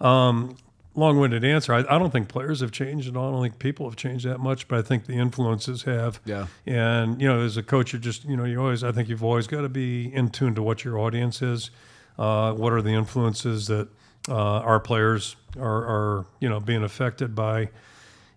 [0.02, 0.58] um,
[0.96, 1.74] long-winded answer.
[1.76, 3.30] I, I don't think players have changed at all.
[3.30, 6.20] I don't think people have changed that much, but I think the influences have.
[6.26, 6.48] Yeah.
[6.66, 9.24] And you know, as a coach, you just you know you always I think you've
[9.24, 11.70] always got to be in tune to what your audience is.
[12.18, 13.88] Uh, what are the influences that
[14.28, 17.70] uh, our players are, are you know being affected by?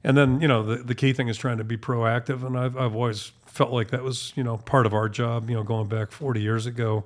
[0.05, 2.77] And then you know the, the key thing is trying to be proactive, and I've
[2.77, 5.49] I've always felt like that was you know part of our job.
[5.49, 7.05] You know, going back 40 years ago,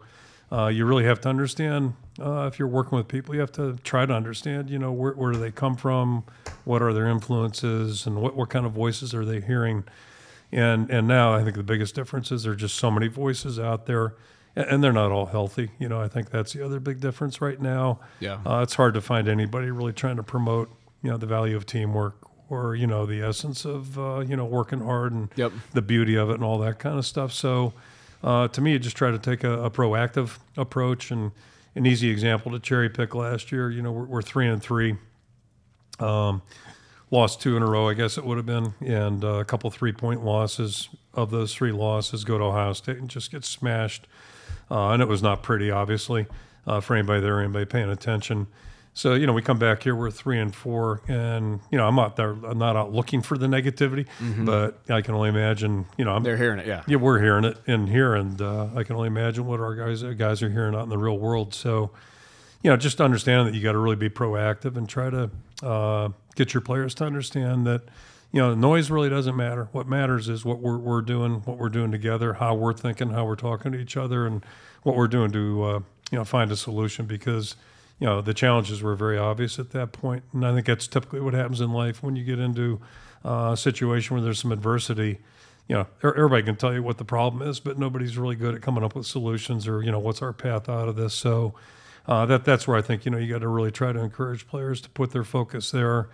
[0.52, 3.76] uh, you really have to understand uh, if you're working with people, you have to
[3.84, 6.24] try to understand you know where where do they come from,
[6.64, 9.84] what are their influences, and what what kind of voices are they hearing.
[10.52, 13.58] And and now I think the biggest difference is there are just so many voices
[13.58, 14.14] out there,
[14.56, 15.70] a- and they're not all healthy.
[15.78, 17.98] You know, I think that's the other big difference right now.
[18.20, 18.38] Yeah.
[18.46, 20.70] Uh, it's hard to find anybody really trying to promote,
[21.02, 22.16] you know, the value of teamwork
[22.48, 25.52] or you know the essence of uh, you know working hard and Yep.
[25.72, 27.32] the beauty of it and all that kind of stuff.
[27.32, 27.72] So,
[28.22, 31.10] uh, to me, you just try to take a, a proactive approach.
[31.10, 31.32] And
[31.76, 34.96] an easy example to cherry pick last year, you know, we're, we're three and three.
[36.00, 36.42] Um,
[37.10, 39.70] lost two in a row, I guess it would have been, and uh, a couple
[39.70, 40.88] three point losses.
[41.14, 44.06] Of those three losses, go to Ohio State and just get smashed.
[44.70, 46.26] Uh, and it was not pretty, obviously,
[46.66, 48.48] uh, for anybody there, anybody paying attention.
[48.96, 51.96] So you know, we come back here, we're three and four, and you know, I'm
[51.96, 54.06] not there, I'm not out looking for the negativity,
[54.46, 56.82] but I can only imagine, you know, I'm They're hearing it, yeah.
[56.86, 60.02] yeah, we're hearing it in here, and uh, I can only imagine what our guys
[60.02, 61.52] guys are hearing out in the real world.
[61.52, 61.90] So,
[62.62, 65.30] you know, just understand that you got to really be proactive and try to
[65.62, 67.82] uh, get your players to understand that,
[68.32, 69.68] you know, noise really doesn't matter.
[69.72, 73.26] What matters is what we're, we're doing, what we're doing together, how we're thinking, how
[73.26, 74.42] we're talking to each other, and
[74.84, 75.80] what we're doing to, uh,
[76.10, 77.56] you know, find a solution because.
[77.98, 81.20] You know the challenges were very obvious at that point, and I think that's typically
[81.20, 82.80] what happens in life when you get into
[83.24, 85.18] uh, a situation where there's some adversity
[85.68, 88.54] you know, er- everybody can tell you what the problem is, but nobody's really good
[88.54, 91.14] at coming up with solutions or, you know, what's our path out of this.
[91.14, 91.54] So
[92.06, 94.46] uh, that that's where I think, you know, you got to really try to encourage
[94.46, 96.08] players to put their focus there.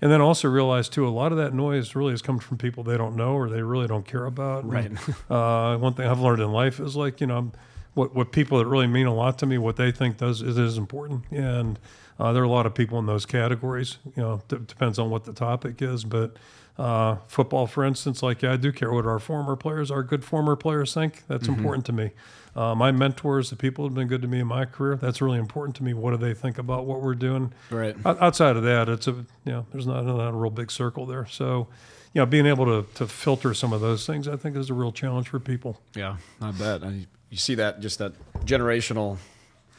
[0.00, 2.82] And then also realize, too, a lot of that noise really has come from people
[2.82, 4.68] they don't know or they really don't care about.
[4.68, 4.86] Right.
[4.86, 4.98] And,
[5.30, 7.52] uh, one thing I've learned in life is like, you know,
[7.94, 10.56] what, what people that really mean a lot to me, what they think does is,
[10.58, 11.24] is important.
[11.30, 11.78] And
[12.18, 13.98] uh, there are a lot of people in those categories.
[14.16, 16.04] You know, d- depends on what the topic is.
[16.04, 16.36] But
[16.78, 20.24] uh, football, for instance, like yeah, I do care what our former players, our good
[20.24, 21.22] former players think.
[21.28, 22.10] That's important to me.
[22.54, 25.38] Uh, my mentors, the people who've been good to me in my career, that's really
[25.38, 25.94] important to me.
[25.94, 27.52] What do they think about what we're doing?
[27.70, 27.96] Right.
[28.04, 31.06] O- Outside of that, it's a you know, there's not, not a real big circle
[31.06, 31.24] there.
[31.26, 31.68] So,
[32.12, 34.74] you know, being able to to filter some of those things, I think, is a
[34.74, 35.80] real challenge for people.
[35.94, 36.84] Yeah, I bet.
[36.84, 38.12] I, you see that just that
[38.44, 39.16] generational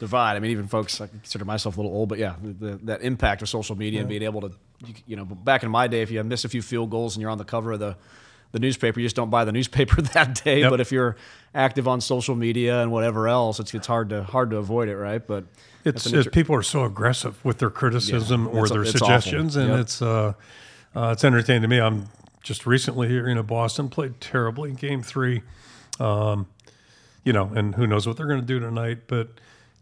[0.00, 0.34] divide.
[0.36, 3.40] I mean, even folks, I consider myself a little old, but yeah, the, that impact
[3.42, 4.50] of social media and being able to,
[4.84, 7.22] you, you know, back in my day, if you miss a few field goals and
[7.22, 7.96] you're on the cover of the
[8.52, 10.60] the newspaper, you just don't buy the newspaper that day.
[10.60, 10.70] Yep.
[10.70, 11.16] But if you're
[11.54, 14.96] active on social media and whatever else, it's it's hard to hard to avoid it,
[14.96, 15.24] right?
[15.24, 15.44] But
[15.84, 18.92] It's, inter- people are so aggressive with their criticism Yeah, or their awful.
[18.92, 19.78] suggestions, and Yep.
[19.80, 20.32] it's uh,
[20.94, 21.80] uh, it's entertaining to me.
[21.80, 22.06] I'm
[22.42, 25.42] just recently here, you know, Boston played terribly in Game Three,
[25.98, 26.46] um,
[27.24, 29.28] you know, and who knows what they're going to do tonight, but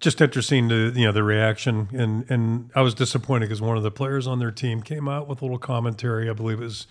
[0.00, 3.83] just interesting to you know the reaction, and and I was disappointed because one of
[3.83, 6.87] the players on their team came out with a little commentary, I believe it was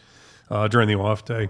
[0.49, 1.49] uh, during the off day.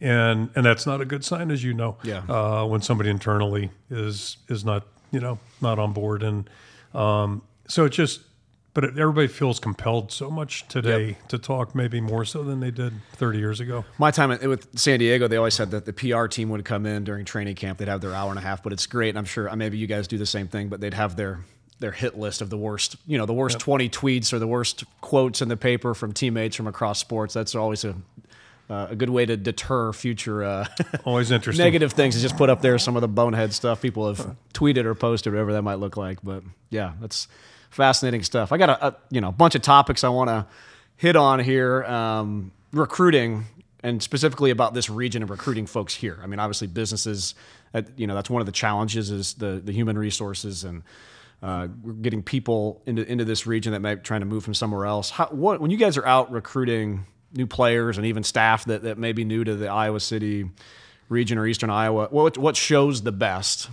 [0.00, 1.96] And and that's not a good sign, as you know.
[2.02, 2.22] Yeah.
[2.28, 6.48] Uh, when somebody internally is is not you know not on board, and
[6.94, 8.20] um, so it just
[8.76, 12.92] but everybody feels compelled so much today to talk, maybe more so than they did
[13.14, 13.86] 30 years ago.
[13.96, 16.84] My time at- with San Diego, they always said that the PR team would come
[16.84, 17.78] in during training camp.
[17.78, 19.08] They'd have their hour and a half, but it's great.
[19.08, 21.40] And I'm sure uh, maybe you guys do the same thing, but they'd have their
[21.78, 24.84] their hit list of the worst, you know, the worst 20 tweets or the worst
[25.00, 27.32] quotes in the paper from teammates from across sports.
[27.32, 27.94] That's always a
[28.68, 30.66] uh, a good way to deter future uh,
[31.04, 31.64] Always interesting.
[31.64, 32.14] negative things.
[32.14, 35.32] Is just put up there some of the bonehead stuff people have tweeted or posted,
[35.32, 36.18] whatever that might look like.
[36.22, 37.26] But yeah, that's
[37.70, 38.52] fascinating stuff.
[38.52, 40.46] I got a, a you know bunch of topics I want to
[40.96, 41.84] hit on here.
[41.84, 43.44] Um, recruiting
[43.82, 46.18] and specifically about this region and recruiting folks here.
[46.22, 47.34] I mean, obviously businesses,
[47.96, 50.82] you know, that's one of the challenges is the the human resources and.
[51.42, 51.66] Uh,
[52.00, 55.10] getting people into into this region that might be trying to move from somewhere else.
[55.10, 58.96] How, what when you guys are out recruiting new players and even staff that, that
[58.96, 60.48] may be new to the Iowa City
[61.10, 63.68] region or Eastern Iowa, what what shows the best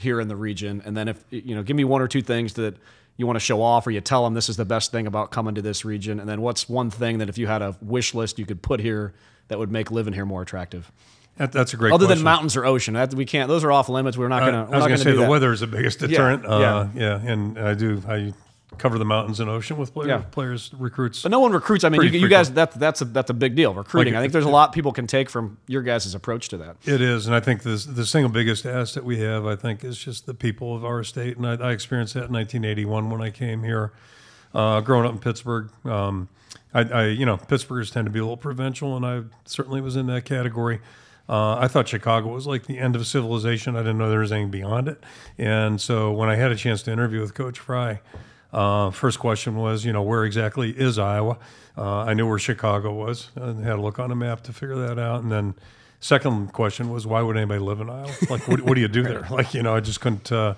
[0.00, 0.82] here in the region?
[0.84, 2.76] And then if you know, give me one or two things that
[3.18, 5.30] you want to show off, or you tell them this is the best thing about
[5.30, 6.18] coming to this region.
[6.20, 8.80] And then what's one thing that if you had a wish list you could put
[8.80, 9.12] here
[9.48, 10.90] that would make living here more attractive?
[11.36, 12.18] That, that's a great Other question.
[12.20, 13.48] than mountains or ocean, that, we can't.
[13.48, 14.16] Those are off limits.
[14.16, 14.58] We're not gonna.
[14.58, 15.30] I was going gonna say the that.
[15.30, 16.42] weather is the biggest deterrent.
[16.44, 16.50] yeah.
[16.50, 18.02] Uh, yeah, and I do.
[18.08, 18.32] I
[18.76, 20.18] cover the mountains and ocean with players, Yeah.
[20.30, 21.22] players recruits.
[21.22, 21.84] But no one recruits.
[21.84, 23.72] I mean, you, you guys, that, that's a that's a big deal.
[23.72, 24.12] Recruiting.
[24.12, 26.76] Like, I think there's a lot people can take from your guys' approach to that.
[26.84, 29.96] It is, and I think this, the single biggest asset we have, I think, is
[29.96, 31.36] just the people of our state.
[31.38, 33.92] And I, I experienced that in 1981 when I came here,
[34.54, 35.70] uh, growing up in Pittsburgh.
[35.84, 36.28] Um,
[36.74, 39.96] I, I, you know, Pittsburghers tend to be a little provincial, and I certainly was
[39.96, 40.80] in that category.
[41.28, 43.76] Uh, I thought Chicago was like the end of civilization.
[43.76, 45.02] I didn't know there was anything beyond it.
[45.36, 48.00] And so when I had a chance to interview with Coach Fry,
[48.52, 51.38] uh, first question was, you know, where exactly is Iowa?
[51.76, 54.76] Uh, I knew where Chicago was and had a look on a map to figure
[54.76, 55.22] that out.
[55.22, 55.54] And then
[56.00, 58.10] second question was, why would anybody live in Iowa?
[58.28, 59.26] Like, what, what do you do there?
[59.30, 60.30] Like, you know, I just couldn't.
[60.32, 60.54] Uh,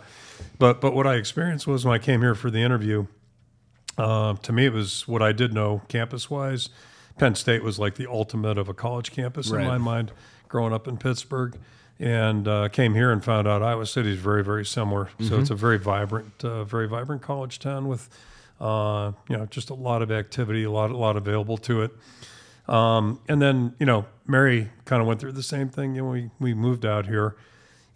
[0.58, 3.06] but but what I experienced was when I came here for the interview.
[3.98, 6.70] Uh, to me, it was what I did know campus wise.
[7.18, 9.62] Penn State was like the ultimate of a college campus Right.
[9.62, 10.12] in my mind,
[10.48, 11.58] growing up in Pittsburgh,
[12.00, 15.10] and uh, came here and found out Iowa City is very very similar.
[15.20, 18.08] So it's a very vibrant, uh, very vibrant college town with,
[18.58, 21.92] uh, you know, just a lot of activity, a lot a lot available to it.
[22.68, 25.94] Um, and then you know, Mary kind of went through the same thing.
[25.94, 27.36] You know, we we moved out here.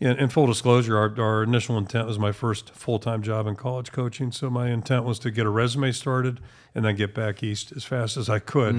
[0.00, 3.54] In, in full disclosure, our, our initial intent was my first full time job in
[3.54, 4.32] college coaching.
[4.32, 6.40] So my intent was to get a resume started
[6.74, 8.74] and then get back east as fast as I could.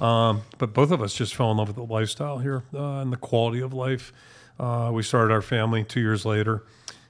[0.00, 3.12] Um, but both of us just fell in love with the lifestyle here uh, and
[3.12, 4.12] the quality of life.
[4.58, 6.64] Uh, we started our family two years later,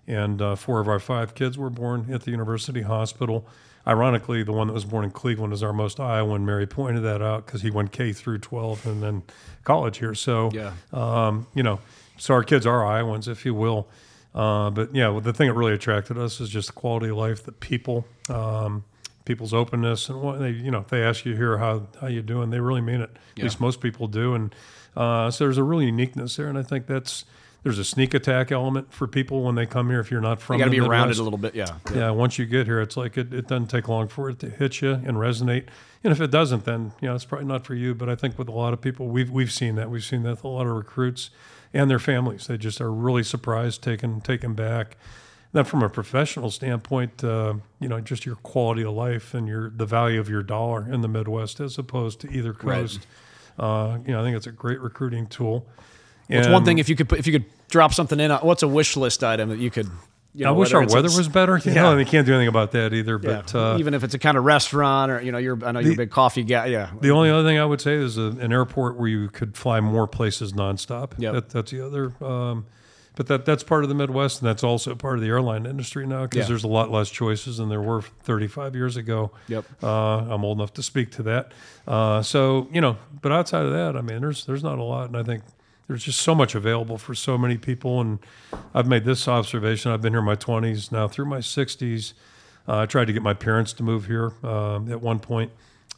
[0.07, 3.46] and uh, four of our five kids were born at the University Hospital.
[3.87, 6.46] Ironically, the one that was born in Cleveland is our most Iowan.
[6.46, 9.22] Mary pointed that out because he went K through 12 and then
[9.64, 10.14] college here.
[10.14, 10.72] So, Yeah.
[10.92, 11.81] um, you know,
[12.16, 13.88] so our kids are Iowans, if you will.
[14.35, 17.16] Uh, but yeah, well, the thing that really attracted us is just the quality of
[17.16, 18.85] life, the people, um,
[19.25, 22.23] people's openness, and what they, you know, if they ask you here how how you
[22.23, 23.11] doing, they really mean it.
[23.37, 24.55] At least most people do, and
[24.97, 27.25] uh, so there's a real uniqueness there, and I think that's
[27.63, 30.57] there's a sneak attack element for people when they come here if you're not from.
[30.57, 31.19] You got to be Midwest.
[31.19, 31.55] it a little bit.
[31.55, 31.77] Yeah.
[31.95, 34.51] Yeah, once you get here, it's like it, it doesn't take long for it to
[34.51, 35.67] hit you and resonate.
[36.03, 37.95] And if it doesn't, then you know it's probably not for you.
[37.95, 39.91] But I think with a lot of people, we've we've seen that.
[39.91, 41.31] We've seen that with a lot of recruits
[41.73, 42.49] and their families.
[42.49, 44.97] They just are really surprised, taken taken back.
[45.55, 49.69] Then from a professional standpoint, uh, you know, just your quality of life and your
[49.71, 52.81] the value of your dollar in the Midwest as opposed to either Right.
[52.81, 53.07] coast.
[53.59, 55.67] Uh, you know, I think it's a great recruiting tool.
[56.29, 58.31] What's one thing if you could put, if you could drop something in?
[58.31, 59.91] uh, What's a wish list item that you could?
[60.35, 61.59] You know, I wish our weather was better.
[61.59, 61.83] You Yeah.
[61.83, 63.21] know, and they can't do anything about that either.
[63.23, 65.73] Yeah, But uh, even if it's a kind of restaurant or you know, you're I
[65.73, 66.67] know you're a big coffee guy.
[66.69, 66.88] Yeah.
[66.99, 69.81] The only other thing I would say is a, an airport where you could fly
[69.81, 71.12] more places nonstop.
[71.19, 71.35] Yep.
[71.35, 72.15] That, that's the other.
[72.25, 72.65] Um,
[73.14, 76.07] but that that's part of the Midwest, and that's also part of the airline industry
[76.07, 76.48] now because Yeah.
[76.48, 79.31] there's a lot less choices than there were 35 years ago.
[79.48, 79.64] Yep.
[79.83, 81.53] Uh, I'm old enough to speak to that.
[81.87, 85.09] Uh, so you know, but outside of that, I mean, there's there's not a lot,
[85.09, 85.42] and I think
[85.88, 88.01] there's just so much available for so many people.
[88.01, 88.18] And
[88.75, 89.90] I've made this observation.
[89.92, 92.12] I've been here in my 20s now through my 60s.
[92.66, 95.51] Uh, I tried to get my parents to move here um, at one point,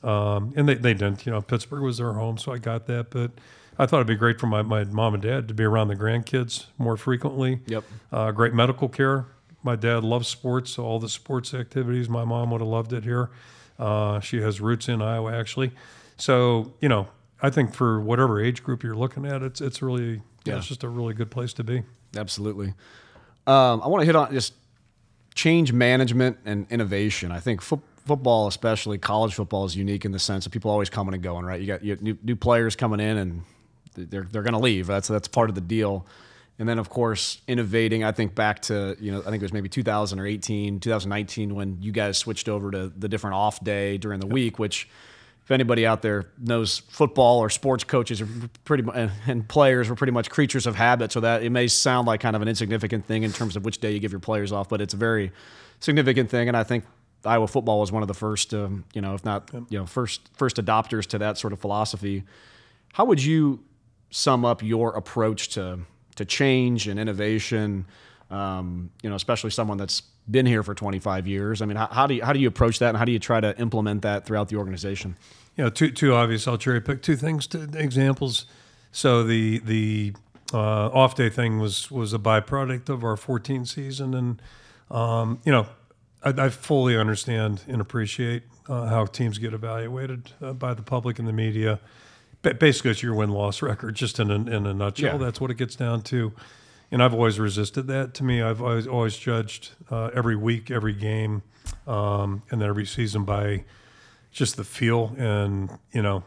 [0.03, 1.27] um, and they, they didn't.
[1.27, 3.11] You know, Pittsburgh was their home, so I got that.
[3.11, 3.33] But
[3.79, 5.97] I thought it'd be great for my, my mom and dad to be around the
[5.97, 7.61] grandkids more frequently.
[7.67, 7.85] Yep.
[8.13, 9.27] Uh, great medical care.
[9.63, 12.09] My dad loves sports, so all the sports activities.
[12.09, 13.31] My mom would have loved it here.
[13.79, 15.73] Uh, she has roots in Iowa, actually.
[16.17, 17.09] So you know,
[17.43, 20.55] I think for whatever age group you're looking at, it's it's really yeah.
[20.55, 20.57] Yeah.
[20.59, 21.83] it's just a really good place to be.
[22.17, 22.75] Absolutely.
[23.47, 24.55] Um, I want to hit on just
[25.35, 27.33] change management and innovation.
[27.33, 30.91] I think fo- football, especially college football, is unique in the sense that people always
[30.91, 31.45] coming and going.
[31.45, 31.61] Right?
[31.61, 33.43] You got you got new, new players coming in, and
[33.95, 34.87] they're they're going to leave.
[34.87, 36.07] That's that's part of the deal.
[36.59, 38.05] And then, of course, innovating.
[38.05, 41.55] I think back to, you know, I think it was maybe 2000 or 18, 2019
[41.55, 44.89] when you guys switched over to the different off day during the week, which,
[45.43, 48.29] if anybody out there knows football or sports coaches are
[48.65, 48.85] pretty
[49.27, 51.11] and players are pretty much creatures of habit.
[51.11, 53.79] So that it may sound like kind of an insignificant thing in terms of which
[53.79, 55.33] day you give your players off, but it's a very
[55.81, 56.47] significant thing.
[56.47, 56.85] And I think
[57.25, 60.31] Iowa football was one of the first, um, you know, if not, you know, first
[60.35, 62.23] first adopters to that sort of philosophy.
[62.93, 63.61] How would you
[64.15, 65.81] sum up your approach to
[66.15, 67.87] to change and innovation?
[68.31, 71.61] Um, you know, especially someone that's been here for 25 years.
[71.61, 73.19] I mean, how, how, do you how do you approach that, and how do you
[73.19, 75.17] try to implement that throughout the organization?
[75.57, 76.47] You know, two two obvious.
[76.47, 78.47] I'll cherry pick two things, to, examples.
[78.93, 80.15] So the the
[80.53, 84.43] uh, off day thing was was a byproduct of our 14 season, and
[84.91, 85.67] um, you know,
[86.23, 91.19] I, I, fully understand and appreciate uh, how teams get evaluated uh, by the public
[91.19, 91.81] and the media.
[92.45, 95.19] Basically, it's your win loss record, just in a, in a nutshell.
[95.19, 95.25] Yeah.
[95.25, 96.33] That's what it gets down to
[96.95, 98.15] and I've always resisted that.
[98.15, 101.43] To me, I've always, always judged uh, every week, every game,
[101.89, 103.65] um, and then every season by
[104.31, 106.23] just the feel and you know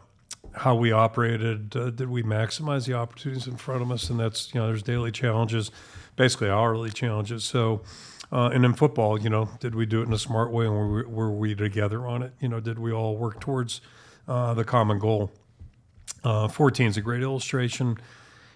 [0.54, 1.74] how we operated.
[1.74, 4.10] Uh, did we maximize the opportunities in front of us?
[4.10, 5.72] And that's you know, there's daily challenges,
[6.18, 7.44] basically hourly challenges.
[7.44, 7.82] So.
[8.30, 10.76] Uh, and in football, you know, did we do it in a smart way, and
[10.76, 12.34] were we, were we together on it?
[12.42, 13.80] You know, did we all work towards
[14.28, 15.32] uh, the common goal?
[16.28, 17.98] Uh, 14 is a great illustration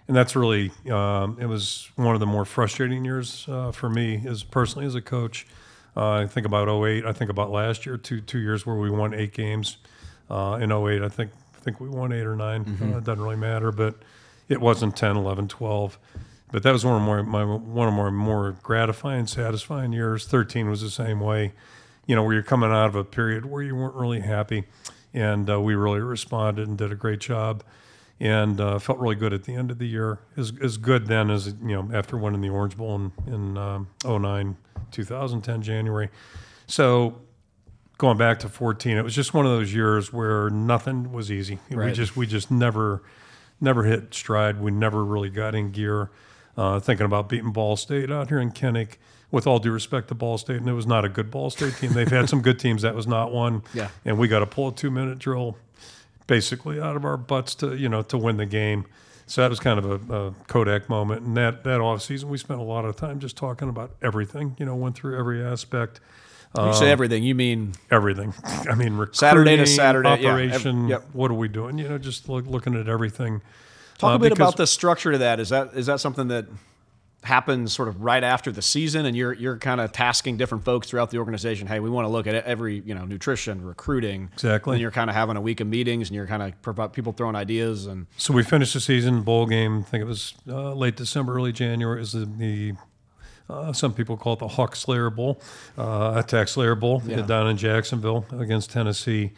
[0.07, 4.23] and that's really um, it was one of the more frustrating years uh, for me
[4.27, 5.47] as personally as a coach.
[5.95, 7.05] Uh, I think about 08.
[7.05, 9.77] I think about last year, two two years where we won eight games.
[10.29, 12.93] Uh, in 08, I think I think we won eight or 9 mm-hmm.
[12.93, 13.95] Uh, it doesn't really matter, but
[14.49, 15.99] it wasn't 10, 11, 12.
[16.51, 20.25] But that was one of my, my one of my more gratifying, satisfying years.
[20.25, 21.53] 13 was the same way.
[22.05, 24.65] You know, where you're coming out of a period where you weren't really happy,
[25.13, 27.63] and uh, we really responded and did a great job
[28.19, 30.19] and uh, felt really good at the end of the year.
[30.37, 33.87] As, as good then as you know after winning the Orange Bowl in, in um,
[34.05, 34.55] 09,
[34.91, 36.09] 2010 January.
[36.67, 37.19] So
[37.97, 41.59] going back to 14, it was just one of those years where nothing was easy.
[41.71, 41.87] Right.
[41.87, 43.01] We just we just never
[43.59, 44.61] never hit stride.
[44.61, 46.11] We never really got in gear.
[46.57, 48.97] Uh, thinking about beating Ball State out here in Kinnick.
[49.31, 51.75] With all due respect to Ball State, and it was not a good Ball State
[51.77, 51.93] team.
[51.93, 52.81] They've had some good teams.
[52.81, 53.63] That was not one.
[53.73, 53.87] Yeah.
[54.03, 55.55] And we got to pull a two minute drill
[56.27, 58.85] basically out of our butts to you know to win the game.
[59.27, 61.21] So that was kind of a, a Kodak moment.
[61.21, 64.55] And that that off season, we spent a lot of time just talking about everything.
[64.59, 66.01] You know, went through every aspect.
[66.53, 68.33] When you say um, everything, you mean everything.
[68.43, 70.89] I mean, Saturday to Saturday operation.
[70.89, 71.05] Yeah, yep.
[71.13, 71.77] What are we doing?
[71.77, 73.41] You know, just look, looking at everything.
[73.97, 75.39] Talk uh, a bit about the structure to that.
[75.39, 76.47] Is that is that something that
[77.23, 80.89] happens sort of right after the season and you're you're kind of tasking different folks
[80.89, 84.73] throughout the organization hey we want to look at every you know nutrition recruiting exactly
[84.73, 87.35] and you're kind of having a week of meetings and you're kind of people throwing
[87.35, 90.95] ideas and so we finished the season bowl game i think it was uh, late
[90.95, 92.73] december early january is the, the
[93.49, 95.41] uh, some people call it the Hawk Slayer Bowl,
[95.77, 97.21] uh, TaxSlayer Bowl yeah.
[97.21, 99.33] down in Jacksonville against Tennessee.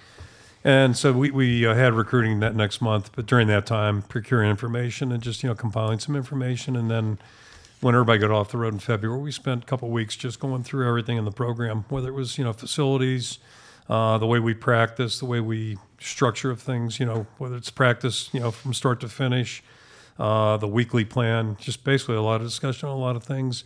[0.63, 4.52] And so we, we uh, had recruiting that next month, but during that time, procuring
[4.52, 7.17] information and just, you know, compiling some information and then
[7.84, 10.63] when everybody got off the road in February, we spent a couple weeks just going
[10.63, 13.39] through everything in the program, whether it was you know facilities,
[13.89, 17.69] uh, the way we practice, the way we structure of things, you know, whether it's
[17.69, 19.62] practice, you know, from start to finish,
[20.17, 23.65] uh, the weekly plan, just basically a lot of discussion on a lot of things.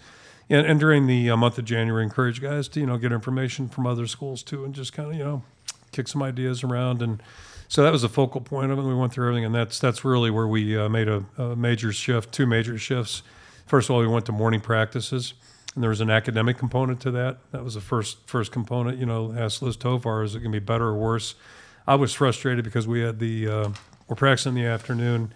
[0.50, 3.70] And, and during the uh, month of January, encourage guys to you know get information
[3.70, 5.44] from other schools too, and just kind of you know
[5.92, 7.22] kick some ideas around and.
[7.70, 8.82] So that was a focal point of it.
[8.84, 11.92] We went through everything, and that's that's really where we uh, made a, a major
[11.92, 13.24] shift, two major shifts
[13.68, 15.34] First of all, we went to morning practices,
[15.76, 17.38] and there was an academic component to that.
[17.52, 18.98] That was the first first component.
[18.98, 21.36] You know, asked Liz Tovar, is it going to be better or worse?
[21.86, 23.70] I was frustrated because we had the uh,
[24.08, 25.34] we're practicing in the afternoon,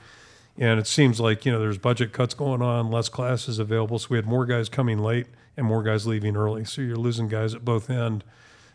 [0.57, 4.07] and it seems like you know there's budget cuts going on, less classes available, so
[4.09, 6.63] we had more guys coming late and more guys leaving early.
[6.63, 8.23] So you're losing guys at both end,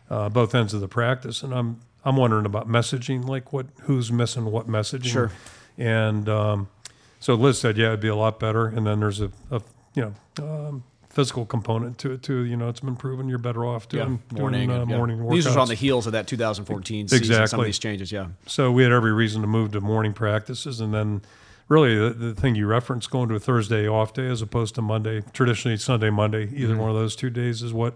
[0.09, 4.11] uh, both ends of the practice, and I'm I'm wondering about messaging, like what who's
[4.11, 5.31] missing what messaging, sure.
[5.77, 6.69] and um,
[7.19, 8.67] so Liz said, yeah, it'd be a lot better.
[8.67, 9.61] And then there's a, a
[9.95, 12.43] you know, um, physical component to it too.
[12.43, 14.97] You know, it's been proven you're better off doing yeah, morning, doing, uh, yeah.
[14.97, 15.33] morning workouts.
[15.33, 17.17] These are on the heels of that 2014 season.
[17.17, 17.47] Exactly.
[17.47, 18.27] Some of these changes, yeah.
[18.45, 21.23] So we had every reason to move to morning practices, and then
[21.67, 24.81] really the, the thing you referenced going to a Thursday off day as opposed to
[24.83, 25.23] Monday.
[25.33, 26.81] Traditionally, Sunday, Monday, either mm-hmm.
[26.81, 27.95] one of those two days is what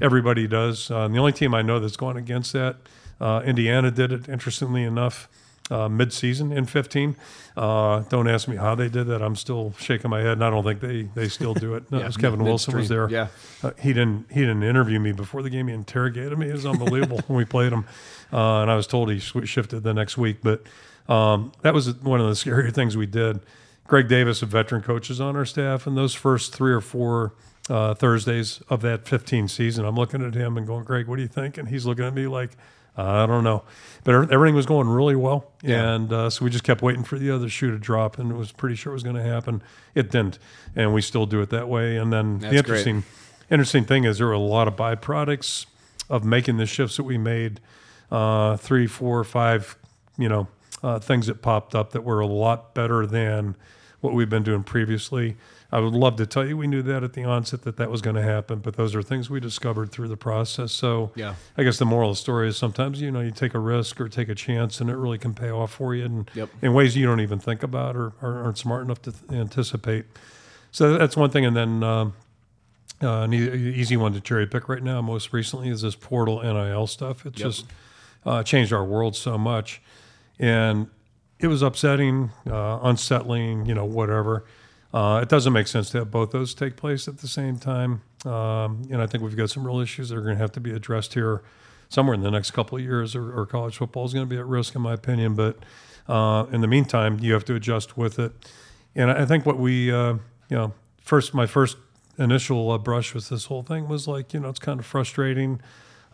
[0.00, 0.90] everybody does.
[0.90, 2.76] Uh, and the only team I know that's gone against that,
[3.20, 4.28] uh, Indiana did it.
[4.28, 5.28] Interestingly enough
[5.70, 7.16] uh, mid-season in 15.
[7.56, 9.22] Uh, don't ask me how they did that.
[9.22, 11.84] I'm still shaking my head, and I don't think they, they still do it.
[11.90, 13.08] No, yeah, Kevin Wilson was there.
[13.08, 13.28] Yeah,
[13.62, 15.68] uh, he didn't he didn't interview me before the game.
[15.68, 16.48] He interrogated me.
[16.48, 17.86] It was unbelievable when we played him,
[18.32, 20.38] uh, and I was told he shifted the next week.
[20.42, 20.64] But
[21.08, 23.40] um, that was one of the scarier things we did
[23.88, 27.32] Greg Davis, a veteran coach, is on our staff, and those first three or four
[27.70, 31.22] uh, Thursdays of that 15 season, I'm looking at him and going, Greg, what do
[31.22, 31.56] you think?
[31.56, 32.50] And he's looking at me like,
[32.98, 33.62] I don't know,
[34.02, 35.94] but everything was going really well, yeah.
[35.94, 38.34] and uh, so we just kept waiting for the other shoe to drop, and it
[38.34, 39.62] was pretty sure it was going to happen.
[39.94, 40.38] It didn't,
[40.74, 41.96] and we still do it that way.
[41.96, 43.52] And then That's the interesting, great.
[43.52, 45.66] interesting thing is there were a lot of byproducts
[46.10, 47.60] of making the shifts that we made,
[48.10, 49.76] uh, three, four, five,
[50.16, 50.48] you know,
[50.82, 53.54] uh, things that popped up that were a lot better than
[54.00, 55.36] what we've been doing previously.
[55.70, 58.00] I would love to tell you we knew that at the onset that that was
[58.00, 60.72] going to happen, but those are things we discovered through the process.
[60.72, 63.52] So, yeah, I guess the moral of the story is sometimes you know you take
[63.54, 66.28] a risk or take a chance, and it really can pay off for you in,
[66.34, 66.48] yep.
[66.62, 70.06] in ways you don't even think about or, or aren't smart enough to th- anticipate.
[70.70, 71.82] So that's one thing, and then.
[71.82, 72.14] Um,
[73.00, 76.88] uh, an easy one to cherry pick right now, most recently, is this portal NIL
[76.88, 77.24] stuff.
[77.26, 77.50] It's yep.
[77.50, 77.66] just
[78.26, 79.80] uh, changed our world so much,
[80.40, 80.88] and
[81.40, 84.44] it was upsetting, uh, unsettling, you know, whatever.
[84.92, 88.02] Uh, it doesn't make sense to have both those take place at the same time.
[88.24, 90.60] Um, and I think we've got some real issues that are going to have to
[90.60, 91.42] be addressed here
[91.88, 94.38] somewhere in the next couple of years, or, or college football is going to be
[94.38, 95.34] at risk, in my opinion.
[95.34, 95.58] But
[96.08, 98.32] uh, in the meantime, you have to adjust with it.
[98.94, 100.14] And I think what we, uh,
[100.48, 101.76] you know, first, my first
[102.18, 105.60] initial uh, brush with this whole thing was like, you know, it's kind of frustrating.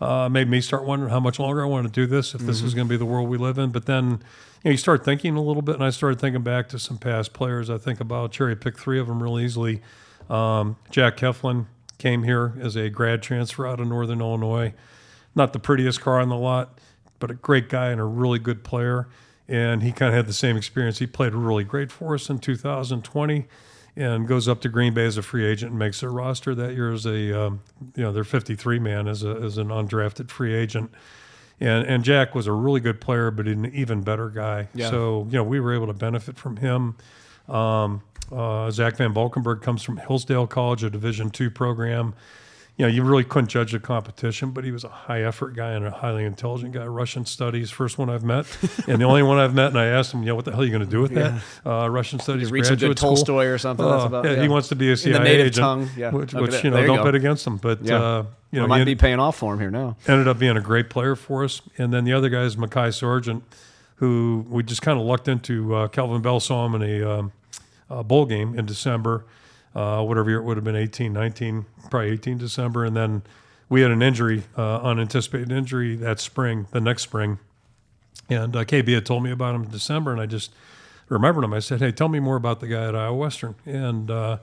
[0.00, 2.58] Uh, made me start wondering how much longer I want to do this, if this
[2.58, 2.66] mm-hmm.
[2.66, 3.70] is going to be the world we live in.
[3.70, 4.18] But then you,
[4.64, 7.32] know, you start thinking a little bit, and I started thinking back to some past
[7.32, 7.70] players.
[7.70, 9.82] I think about cherry pick three of them real easily.
[10.28, 11.66] Um, Jack Heflin
[11.98, 14.74] came here as a grad transfer out of Northern Illinois.
[15.34, 16.78] Not the prettiest car on the lot,
[17.18, 19.08] but a great guy and a really good player.
[19.46, 20.98] And he kind of had the same experience.
[20.98, 23.46] He played really great for us in 2020
[23.96, 26.74] and goes up to Green Bay as a free agent and makes their roster that
[26.74, 27.60] year as a, um,
[27.94, 30.90] you know, their 53 man as, a, as an undrafted free agent.
[31.60, 34.68] And and Jack was a really good player, but an even better guy.
[34.74, 34.90] Yeah.
[34.90, 36.96] So you know we were able to benefit from him.
[37.48, 42.14] Um, uh, Zach Van Valkenburg comes from Hillsdale College, a Division two program
[42.76, 45.72] you know, you really couldn't judge the competition, but he was a high effort guy
[45.72, 46.84] and a highly intelligent guy.
[46.84, 48.46] Russian studies, first one I've met,
[48.88, 49.68] and the only one I've met.
[49.68, 51.12] And I asked him, you know, what the hell are you going to do with
[51.12, 51.40] yeah.
[51.64, 51.70] that?
[51.70, 53.14] Uh, Russian studies, some good school.
[53.14, 53.86] Tolstoy or something.
[53.86, 55.88] Uh, about, yeah, yeah, he wants to be a CIA agent, tongue.
[55.96, 56.10] Yeah.
[56.10, 57.58] which, which you know, don't bet against him.
[57.58, 58.02] But yeah.
[58.02, 59.96] uh, you know, might be paying off for him here now.
[60.08, 61.62] Ended up being a great player for us.
[61.78, 63.44] And then the other guy is Mekhi Sargent,
[63.96, 65.74] who we just kind of lucked into.
[65.76, 67.32] Uh, Kelvin Bell saw him in a, um,
[67.88, 69.24] a bowl game in December.
[69.74, 73.22] Uh, whatever year it would have been 18, 19, probably 18 December, and then
[73.68, 77.38] we had an injury, uh, unanticipated injury that spring, the next spring.
[78.28, 80.52] And uh, KB had told me about him in December, and I just
[81.08, 81.52] remembered him.
[81.52, 83.54] I said, Hey, tell me more about the guy at Iowa Western.
[83.66, 84.38] And uh,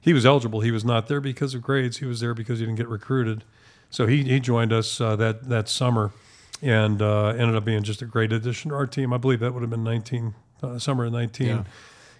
[0.00, 0.60] he was eligible.
[0.60, 3.44] He was not there because of grades, he was there because he didn't get recruited.
[3.90, 6.10] So he, he joined us uh, that, that summer
[6.60, 9.12] and uh, ended up being just a great addition to our team.
[9.12, 11.46] I believe that would have been 19, uh, summer of 19.
[11.46, 11.64] Yeah.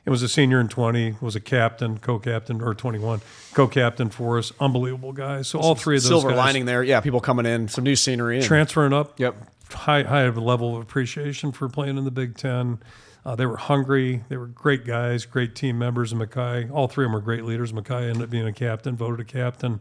[0.07, 3.23] It was a senior in 20, was a captain, co-captain, or 21,
[3.55, 4.53] co-captain for us.
[4.61, 5.49] Unbelievable guys.
[5.49, 6.83] So all three of those silver guys, lining there.
[6.83, 9.19] Yeah, people coming in, some new scenery, and, transferring up.
[9.19, 9.37] Yep,
[9.71, 12.81] high high level of appreciation for playing in the Big Ten.
[13.25, 14.23] Uh, they were hungry.
[14.29, 16.13] They were great guys, great team members.
[16.13, 17.73] And Mekhi, all three of them were great leaders.
[17.73, 19.81] Mekhi ended up being a captain, voted a captain,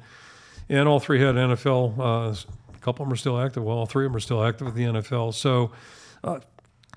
[0.70, 2.00] and all three had NFL.
[2.00, 2.34] Uh,
[2.74, 3.64] a couple of them are still active.
[3.64, 5.34] Well, all three of them are still active with the NFL.
[5.34, 5.72] So.
[6.24, 6.40] Uh,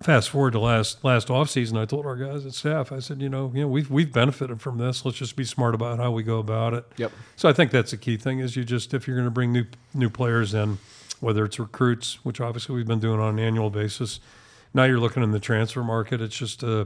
[0.02, 3.20] fast forward to last last off season, I told our guys at staff, I said,
[3.22, 5.04] you know, you know, we've we've benefited from this.
[5.04, 6.84] Let's just be smart about how we go about it.
[6.96, 7.12] Yep.
[7.36, 9.52] So I think that's the key thing is you just if you're going to bring
[9.52, 10.78] new new players in,
[11.20, 14.20] whether it's recruits, which obviously we've been doing on an annual basis.
[14.74, 16.20] Now you're looking in the transfer market.
[16.20, 16.84] It's just uh,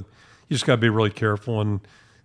[0.48, 1.60] you just got to be really careful.
[1.60, 1.80] And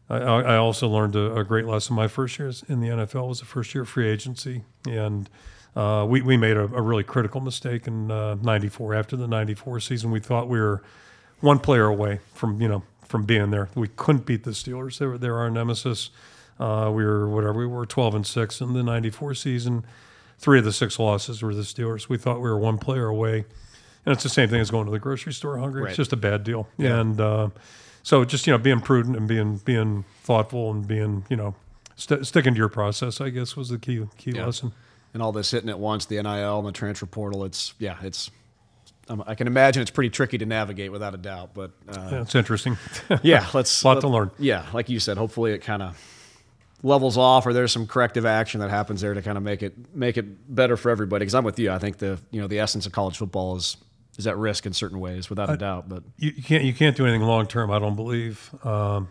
[0.10, 1.96] I, I also learned a, a great lesson.
[1.96, 5.30] My first year in the NFL was the first year of free agency, and
[5.76, 8.94] uh, we, we made a, a, really critical mistake in uh, 94.
[8.94, 10.82] After the 94 season, we thought we were
[11.42, 13.70] one player away from, you know, from being there.
[13.76, 15.00] We couldn't beat the Steelers.
[15.00, 16.12] They were, they were our nemesis.
[16.60, 19.86] Uh, we were, whatever, we were 12 and 6 in the 94 season.
[20.40, 22.08] Three of the six losses were the Steelers.
[22.08, 23.46] We thought we were one player away.
[24.06, 25.82] And it's the same thing as going to the grocery store hungry.
[25.82, 25.90] Right.
[25.90, 26.70] It's just a bad deal.
[26.78, 27.00] Yeah.
[27.00, 27.50] And uh,
[28.04, 31.56] so just, you know, being prudent and being, being thoughtful and being, you know,
[31.96, 34.46] st- sticking to your process, I guess, was the key, key yeah.
[34.46, 34.72] lesson
[35.16, 37.46] and all this hitting at once, the NIL and the transfer portal.
[37.46, 38.30] It's yeah, it's.
[39.08, 42.36] Um, I can imagine it's pretty tricky to navigate without a doubt, but uh, it's
[42.36, 42.78] interesting.
[43.24, 44.32] yeah, let's a lot let, to learn.
[44.38, 45.98] Yeah, like you said, hopefully it kind of
[46.84, 49.96] levels off, or there's some corrective action that happens there to kind of make it
[49.96, 51.24] make it better for everybody.
[51.24, 53.78] Because I'm with you, I think the you know the essence of college football is
[54.18, 55.88] is at risk in certain ways, without uh, a doubt.
[55.88, 57.72] But you, you, can't you can't do anything long term.
[57.72, 58.54] I don't believe.
[58.66, 59.08] Um,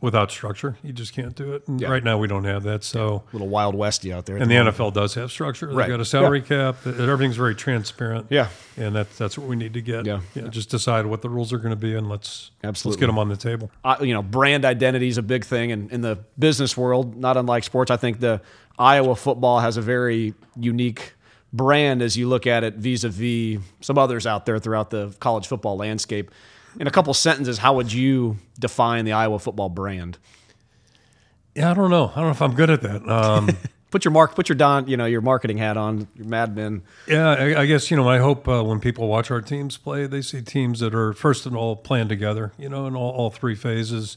[0.00, 0.76] without structure.
[0.82, 1.62] You just can't do it.
[1.68, 1.88] Yeah.
[1.88, 2.84] right now we don't have that.
[2.84, 4.36] So A little wild westy out there.
[4.36, 4.76] and the moment.
[4.76, 5.66] NFL does have structure.
[5.68, 5.88] They've Right.
[5.88, 6.76] got a salary cap.
[6.86, 8.26] Everything's very transparent.
[8.28, 8.48] Yeah.
[8.76, 10.04] And that's that's what we need to get.
[10.06, 10.20] Yeah.
[10.50, 12.96] Just decide what the rules are going to be and let's Absolutely.
[12.96, 13.70] let's get them on the table.
[13.84, 17.36] uh, you know, brand identity is a big thing in, in the business world, not
[17.36, 17.90] unlike sports.
[17.90, 18.40] I think the
[18.78, 21.14] Iowa football has a very unique
[21.52, 25.76] brand as you look at it vis-a-vis some others out there throughout the college football
[25.78, 26.30] landscape.
[26.78, 30.18] In a couple sentences, how would you define the Iowa football brand?
[31.54, 32.10] Yeah, I don't know.
[32.12, 33.08] I don't know if I'm good at that.
[33.08, 33.56] Um,
[33.96, 36.82] Put your mark, put your don, you know, your marketing hat on, your Mad Men.
[37.06, 38.08] Yeah, I, I guess you know.
[38.08, 41.46] I hope uh, when people watch our teams play, they see teams that are first
[41.46, 42.52] and all playing together.
[42.58, 44.16] You know, in all, all three phases,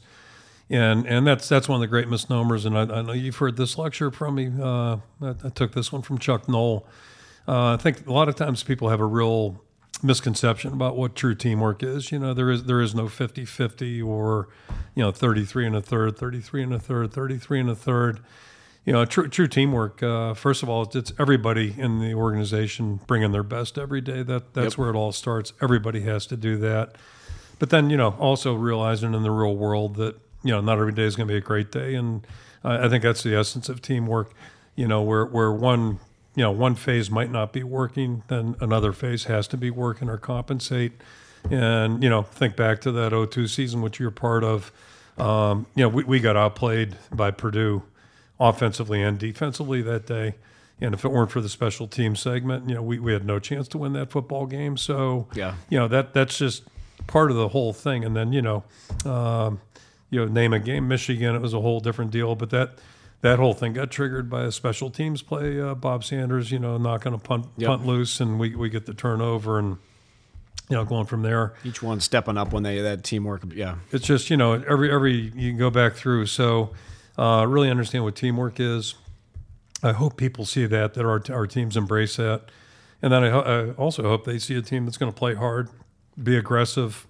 [0.68, 2.66] and and that's that's one of the great misnomers.
[2.66, 4.50] And I, I know you've heard this lecture from me.
[4.60, 6.84] Uh, I, I took this one from Chuck Noll.
[7.46, 9.62] Uh, I think a lot of times people have a real
[10.02, 12.10] misconception about what true teamwork is.
[12.12, 14.48] You know, there is there is no 50-50 or
[14.94, 18.20] you know 33 and a third, 33 and a third, 33 and a third
[18.84, 20.02] you know, true true teamwork.
[20.02, 24.22] Uh, first of all, it's, it's everybody in the organization bringing their best every day.
[24.22, 24.78] That that's Yep.
[24.78, 25.52] where it all starts.
[25.60, 26.96] Everybody has to do that.
[27.58, 30.92] But then, you know, also realizing in the real world that you know not every
[30.92, 32.26] day is going to be a great day, and
[32.64, 34.32] I I think that's the essence of teamwork.
[34.76, 36.00] You know, where where one
[36.36, 40.08] you know one phase might not be working, then another phase has to be working
[40.08, 40.92] or compensate.
[41.50, 44.70] And you know, think back to that 02 season, which you're part of.
[45.18, 47.82] Um, you know, we, we got outplayed by Purdue
[48.38, 50.34] offensively and defensively that day.
[50.80, 53.38] And if it weren't for the special team segment, you know, we, we had no
[53.38, 54.78] chance to win that football game.
[54.78, 55.54] So, Yeah.
[55.68, 56.62] you know, that that's just
[57.06, 58.02] part of the whole thing.
[58.04, 58.64] And then, you know,
[59.04, 59.60] um,
[60.08, 62.34] you know, name a game, Michigan, it was a whole different deal.
[62.34, 62.78] But that
[63.22, 65.60] that whole thing got triggered by a special teams play.
[65.60, 67.66] Uh, Bob Sanders, you know, knocking a punt Yep.
[67.68, 69.76] punt loose, and we, we get the turnover, and
[70.68, 73.42] you know, going from there Each one stepping up when they that teamwork.
[73.54, 76.70] Yeah, it's just you know every every you can go back through so
[77.18, 78.94] uh, really understand what teamwork is
[79.82, 82.42] i hope people see that that our, our teams embrace that
[83.02, 83.40] and then I, ho-
[83.76, 85.68] I also hope they see a team that's going to play hard
[86.22, 87.06] be aggressive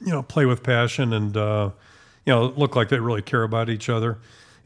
[0.00, 1.70] you know play with passion and uh,
[2.26, 4.18] you know look like they really care about each other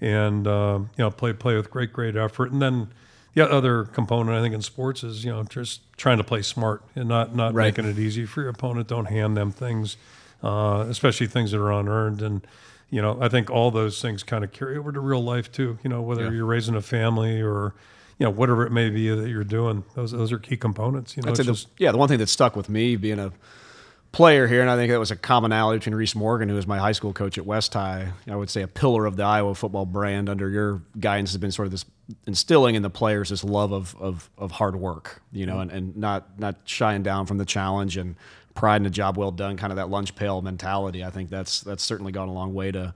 [0.03, 2.89] and uh, you know play play with great great effort and then
[3.35, 6.83] the other component I think in sports is you know just trying to play smart
[6.95, 7.67] and not not Right.
[7.75, 8.89] making it easy for your opponent.
[8.89, 9.97] Don't hand them things,
[10.43, 12.21] uh, especially things that are unearned.
[12.21, 12.47] And
[12.91, 15.79] you know I think all those things kind of carry over to real life too.
[15.83, 16.33] You know whether Yeah.
[16.33, 17.73] you're raising a family or
[18.19, 19.85] you know whatever it may be that you're doing.
[19.95, 21.17] Those those are key components.
[21.17, 23.33] You know it's the, yeah, the one thing that stuck with me being a
[24.13, 26.79] player here, and I think that was a commonality between Reese Morgan, who was my
[26.79, 28.13] high school coach at West High.
[28.29, 31.53] I would say a pillar of the Iowa football brand under your guidance has been
[31.53, 31.85] sort of this
[32.27, 35.63] instilling in the players this love of of, of hard work, you know, mm-hmm.
[35.63, 38.17] and, and not not shying down from the challenge and
[38.55, 41.03] pride in a job well done, kind of that lunch pail mentality.
[41.03, 42.95] I think that's that's certainly gone a long way to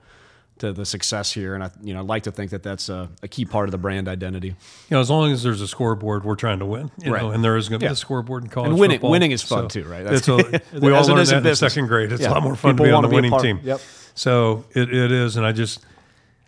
[0.59, 3.09] to the success here, and I you know I'd like to think that that's a,
[3.23, 4.47] a key part of the brand identity.
[4.49, 4.55] you
[4.91, 6.91] know as long as there's a scoreboard, we're trying to win.
[7.03, 7.21] You Right.
[7.21, 7.89] know, and there is going to Yeah.
[7.89, 9.11] be a scoreboard in college And winning- football.
[9.11, 10.05] winning is fun too, right?
[10.05, 11.73] It's That's- a, we all learned in that in business.
[11.73, 12.11] second grade.
[12.11, 12.29] It's Yeah.
[12.29, 13.59] a lot more fun People to be on the be winning team.
[13.63, 13.81] Yep.
[14.15, 15.85] So it, it is, and I just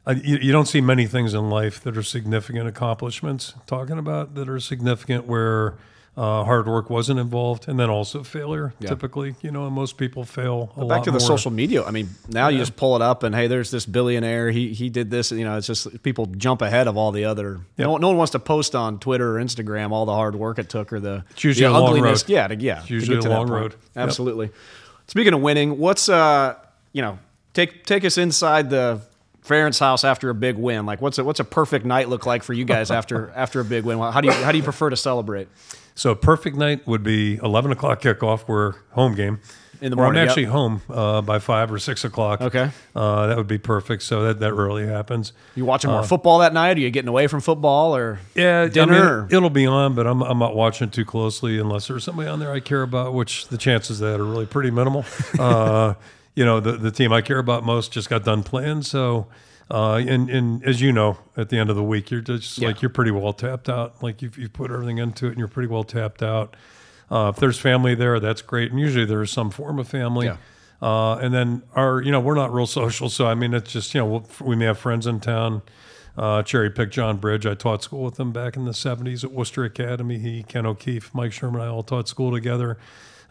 [0.07, 3.53] I, you, you don't see many things in life that are significant accomplishments.
[3.67, 5.75] Talking about that are significant where
[6.19, 8.73] uh, hard work wasn't involved, and then also failure.
[8.79, 8.89] Yeah.
[8.89, 11.25] Typically, you know, and most people fail a lot back to the more.
[11.25, 11.85] social media.
[11.85, 14.51] I mean, now you just pull it up and hey, there's this billionaire.
[14.51, 15.31] He he did this.
[15.31, 17.61] You know, it's just people jump ahead of all the other.
[17.77, 20.67] No, no one wants to post on Twitter or Instagram all the hard work it
[20.67, 22.21] took or the It's usually the a long road.
[22.27, 22.79] Yeah, to, yeah.
[22.79, 23.71] It's to usually get to a long road.
[23.71, 23.79] Yep.
[23.95, 24.49] Absolutely.
[25.07, 26.55] Speaking of winning, what's uh
[26.91, 27.17] you know
[27.53, 28.99] take take us inside the
[29.45, 30.85] Ferentz house after a big win.
[30.85, 33.65] Like what's a what's a perfect night look like for you guys after after a
[33.65, 33.99] big win?
[33.99, 35.47] How do you how do you prefer to celebrate?
[35.99, 38.47] So a perfect night would be 11 o'clock kickoff.
[38.47, 39.41] We're home game.
[39.81, 40.29] In the Or morning, I'm yep.
[40.31, 42.39] actually home uh, by five or six o'clock.
[42.39, 42.71] Okay.
[42.95, 44.03] Uh, that would be perfect.
[44.03, 45.33] So that, that rarely happens.
[45.55, 46.77] You watching more football that night?
[46.77, 49.19] Are you getting away from football or Uh, Yeah, dinner?
[49.19, 52.05] I mean, it'll be on, but I'm, I'm not watching it too closely unless there's
[52.05, 55.03] somebody on there I care about, which the chances of that are really pretty minimal.
[55.39, 55.95] uh,
[56.33, 58.83] you know, the, the team I care about most just got done playing.
[58.83, 59.27] So,
[59.71, 62.69] uh, and, and as you know, at the end of the week, you're just Yeah.
[62.69, 64.01] like, you're pretty well tapped out.
[64.01, 66.55] Like you've, you've put everything into it and you're pretty well tapped out.
[67.11, 68.71] Uh, if there's family there, that's great.
[68.71, 70.27] And usually there's some form of family.
[70.27, 70.37] Yeah.
[70.81, 73.09] Uh, and then our, you know, we're not real social.
[73.09, 75.61] So, I mean, it's just, you know, we'll, we may have friends in town.
[76.17, 77.45] Uh, cherry picked John Bridge.
[77.45, 80.17] I taught school with him back in the 70s at Worcester Academy.
[80.17, 82.77] He, Ken O'Keefe, Mike Sherman, I all taught school together.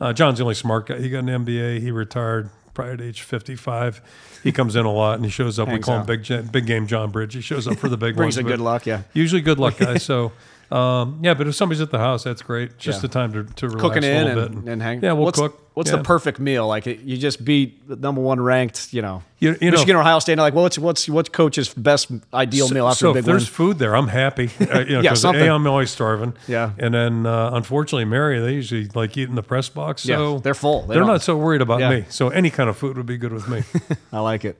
[0.01, 0.99] Uh, John's the only smart guy.
[0.99, 1.81] He got an MBA.
[1.81, 4.01] He retired probably at age 55.
[4.43, 5.69] He comes in a lot and he shows up.
[5.69, 6.07] we Hangs call him.
[6.07, 7.35] Big, Big Game John Bridge.
[7.35, 8.47] He shows up for the big brings ones.
[8.47, 8.87] a good luck?
[8.87, 9.03] Yeah.
[9.13, 9.99] Usually good luck guy.
[9.99, 10.33] So,
[10.71, 12.77] Um, yeah, but if somebody's at the house, that's great.
[12.79, 13.03] Just Yeah.
[13.03, 15.03] the time to, to relax Cooking a in little and, bit and hang.
[15.03, 15.63] Yeah, we'll what's, cook.
[15.73, 15.97] What's Yeah.
[15.99, 16.67] the perfect meal?
[16.67, 19.97] Like it- you just beat the number one ranked, you know, You- you know- Michigan
[19.97, 20.33] or Ohio State.
[20.33, 23.21] And they're like, well, what's what's what's coach's best ideal meal after so a big
[23.21, 23.55] if there's win?
[23.55, 24.51] food there, I'm happy.
[24.61, 25.49] Uh, you know, Yeah, 'cause, something.
[25.49, 26.35] A, I'm always starving.
[26.47, 26.73] Yeah.
[26.79, 30.05] And then, uh, unfortunately, Mary, they usually like eating the press box.
[30.05, 30.83] Yeah, So they're full.
[30.83, 31.91] They They are don't- not so worried about Yeah.
[31.91, 32.05] me.
[32.11, 33.63] So any kind of food would be good with me.
[34.13, 34.59] I like it.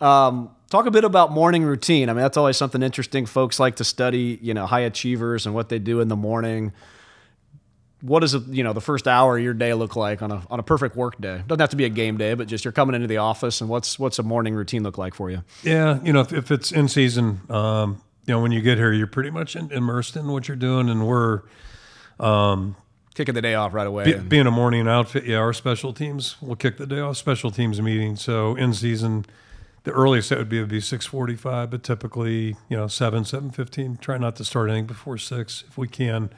[0.00, 2.08] Um, talk a bit about morning routine.
[2.08, 3.26] I mean, that's always something interesting.
[3.26, 6.72] Folks like to study, you know, high achievers and what they do in the morning.
[8.00, 10.60] What does you know the first hour of your day look like on a on
[10.60, 11.42] a perfect work day?
[11.48, 13.68] Doesn't have to be a game day, but just you're coming into the office and
[13.68, 15.42] what's what's a morning routine look like for you?
[15.64, 18.92] Yeah, you know, if, if it's in season, um, you know, when you get here,
[18.92, 21.42] you're pretty much in, immersed in what you're doing, and we're
[22.20, 22.76] um,
[23.14, 24.04] Kicking the day off right away.
[24.04, 25.24] be, and- being a morning outfit.
[25.24, 27.16] Yeah, our special teams will kick the day off.
[27.16, 28.14] Special teams meeting.
[28.14, 29.26] So in season,
[29.88, 33.24] the earliest that would be would be six forty five, but typically you know seven
[33.24, 33.96] seven fifteen.
[33.96, 36.30] Try not to start anything before six if we can.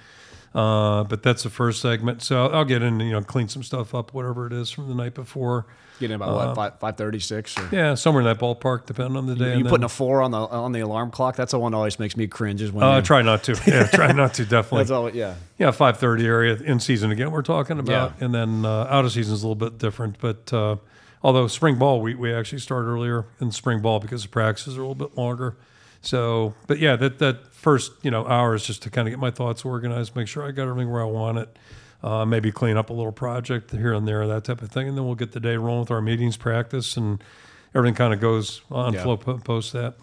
[0.52, 2.22] Uh, but that's the first segment.
[2.22, 4.96] So I'll get in, you know, clean some stuff up, whatever it is from the
[4.96, 5.66] night before.
[6.00, 7.56] Get in about what five five thirty six.
[7.56, 9.44] Or Yeah, somewhere in that ballpark, depending on the day.
[9.44, 11.36] you and then- putting a four on the on the alarm clock?
[11.36, 12.62] That's the one that always makes me cringe.
[12.62, 13.52] Is when Uh, you- try not to.
[13.64, 14.44] Yeah, try not to.
[14.44, 14.78] Definitely.
[14.78, 15.08] that's all.
[15.14, 15.34] Yeah.
[15.56, 17.30] Yeah, five thirty area in season again.
[17.30, 18.24] We're talking about, Yeah.
[18.24, 20.16] and then uh, out of season is a little bit different.
[20.20, 20.76] But uh,
[21.22, 24.82] although spring ball, we, we actually start earlier in spring ball because the practices are
[24.82, 25.56] a little bit longer.
[26.02, 29.18] So, but yeah, that that first you know hour is just to kind of get
[29.20, 31.56] my thoughts organized, make sure I got everything where I want it.
[32.02, 34.96] Uh, maybe clean up a little project here and there, that type of thing, and
[34.96, 37.22] then we'll get the day rolling with our meetings, practice, and
[37.74, 39.02] everything kind of goes on Yeah.
[39.02, 39.96] flow po- post that.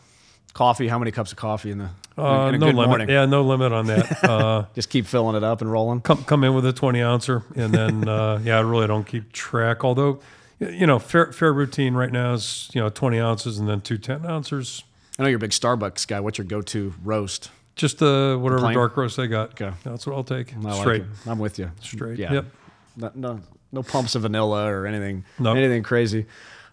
[0.54, 0.88] Coffee.
[0.88, 2.88] How many cups of coffee in the Uh, in a no good limit.
[2.90, 3.10] morning?
[3.10, 4.24] Yeah, no limit on that.
[4.30, 6.02] Uh, Just keep filling it up and rolling.
[6.02, 9.32] come come in with a 20 ouncer and then uh, yeah i really don't keep
[9.34, 10.20] track although
[10.60, 13.98] you know fair fair routine right now is you know 20 ounces and then two
[13.98, 14.84] 10 ounces
[15.20, 16.20] I know you're a big Starbucks guy.
[16.20, 17.50] What's your go-to roast?
[17.76, 19.72] just uh, whatever dark roast i got Okay.
[19.84, 21.08] that's what i'll take I like straight it.
[21.28, 21.72] I'm with you.
[21.82, 22.34] straight Yeah.
[22.34, 22.46] yep
[22.96, 23.42] No, no,
[23.72, 25.24] no pumps of vanilla or anything.
[25.38, 25.54] No.
[25.54, 26.26] Anything crazy.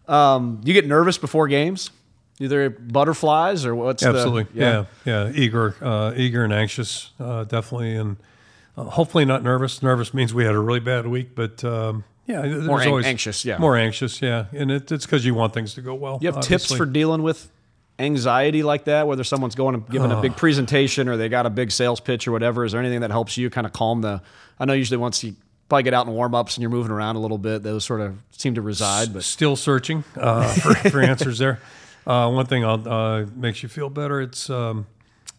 [0.08, 1.90] Um, you get nervous before games?
[2.40, 7.94] Either butterflies or what's absolutely the yeah yeah, eager uh, eager and anxious uh, definitely
[7.96, 8.16] and
[8.76, 12.42] uh, hopefully not nervous nervous means we had a really bad week but um, yeah
[12.42, 13.58] More ang- always anxious, yeah.
[13.58, 16.42] more anxious yeah and it, it's because you want things to go well You have
[16.42, 17.50] tips for dealing with
[17.98, 21.50] anxiety like that, whether someone's going and giving a big presentation or they got a
[21.50, 22.64] big sales pitch or whatever.
[22.64, 24.20] Is there anything that helps you kind of calm the?
[24.58, 25.36] I know usually once you
[25.68, 28.00] probably get out in warm ups and you're moving around a little bit, those sort
[28.00, 29.12] of seem to reside.
[29.12, 31.60] But still searching uh, for, for answers there.
[32.06, 34.20] Uh, one thing I'll, uh, makes you feel better.
[34.20, 34.86] It's um,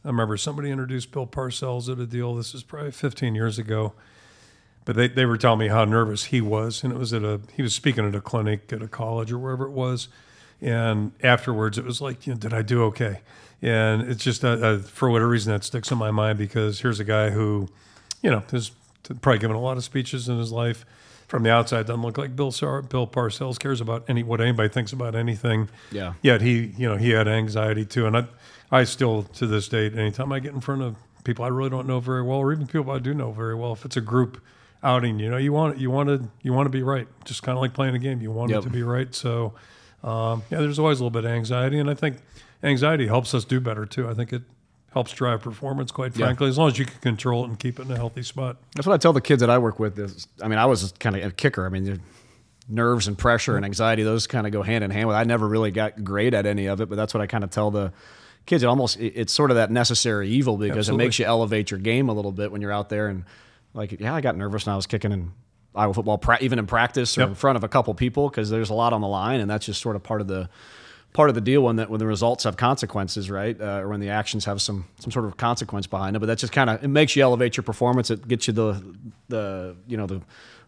[0.04, 2.36] I remember somebody introduced Bill Parcells at a deal.
[2.36, 3.94] This is probably 15 years ago,
[4.86, 7.42] but they, they were telling me how nervous he was, and it was at a
[7.54, 10.08] he was speaking at a clinic at a college or wherever it was,
[10.62, 13.22] and afterwards it was like, you know, did I do okay?
[13.62, 17.00] And it's just uh, uh, for whatever reason that sticks in my mind because here's
[17.00, 17.68] a guy who,
[18.22, 18.72] you know, has
[19.22, 20.86] probably given a lot of speeches in his life
[21.28, 24.70] from the outside doesn't look like Bill Sar- Bill Parcells cares about any what anybody
[24.70, 25.70] thinks about anything.
[25.92, 26.14] Yeah.
[26.22, 28.26] Yet he, you know, he had anxiety too, and I,
[28.72, 31.88] I still to this date, anytime I get in front of people I really don't
[31.88, 34.42] know very well, or even people I do know very well, if it's a group
[34.84, 37.57] outing, you know, you want you want to you want to be right, just kind
[37.57, 38.59] of like playing a game, you want Yep.
[38.59, 39.13] it to be right.
[39.15, 39.53] So,
[40.03, 42.17] um, yeah, there's always a little bit of anxiety, and I think
[42.63, 44.07] anxiety helps us do better too.
[44.09, 44.43] I think it
[44.93, 46.26] helps drive performance, quite Yeah.
[46.28, 48.57] frankly, as long as you can control it and keep it in a healthy spot.
[48.76, 49.97] That's what I tell the kids that I work with.
[49.99, 51.65] Is I mean, I was kind of a kicker.
[51.65, 51.99] I mean,
[52.69, 55.07] nerves and pressure and anxiety; those kind of go hand in hand.
[55.07, 57.43] With I never really got great at any of it, but that's what I kind
[57.43, 57.91] of tell the
[58.45, 58.63] kids.
[58.63, 61.03] It almost it- it's sort of that necessary evil because Absolutely.
[61.03, 63.07] it makes you elevate your game a little bit when you're out there.
[63.07, 63.23] And
[63.76, 65.32] like, yeah, I got nervous when I was kicking in
[65.76, 67.30] Iowa football, pra- even in practice or Yep.
[67.30, 69.65] in front of a couple people because there's a lot on the line, and that's
[69.65, 70.49] just sort of part of the
[71.13, 73.59] part of the deal when that when the results have consequences, right?
[73.59, 76.19] Uh, or when the actions have some some sort of consequence behind it.
[76.19, 78.09] But that just kind of it makes you elevate your performance.
[78.09, 78.82] It gets you the
[79.30, 80.21] the you know the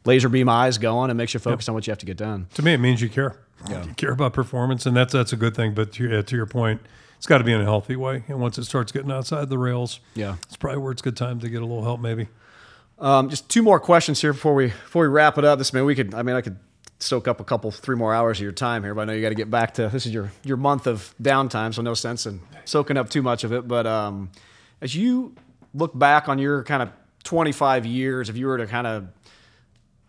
[0.05, 1.09] laser beam eyes going.
[1.09, 2.47] and makes you focus on what you have to get done.
[2.55, 3.35] To me, it means you care.
[3.69, 5.73] You care about performance, and that's that's a good thing.
[5.73, 6.79] But to, uh, to your point,
[7.17, 8.23] it's got to be in a healthy way.
[8.27, 10.35] And once it starts getting outside the rails, Yeah.
[10.43, 12.27] it's probably where it's a good time to get a little help, maybe.
[12.99, 15.59] Um, just two more questions here before we before we wrap it up.
[15.59, 16.13] This man, we could.
[16.13, 16.57] I mean, I could
[16.99, 19.21] soak up a couple, three more hours of your time here, but I know you
[19.21, 22.25] got to get back to this is your your month of downtime, so no sense
[22.25, 23.67] in soaking up too much of it.
[23.67, 24.31] But um,
[24.81, 25.35] as you
[25.73, 26.89] look back on your kind of
[27.23, 29.07] 25 years, if you were to kind of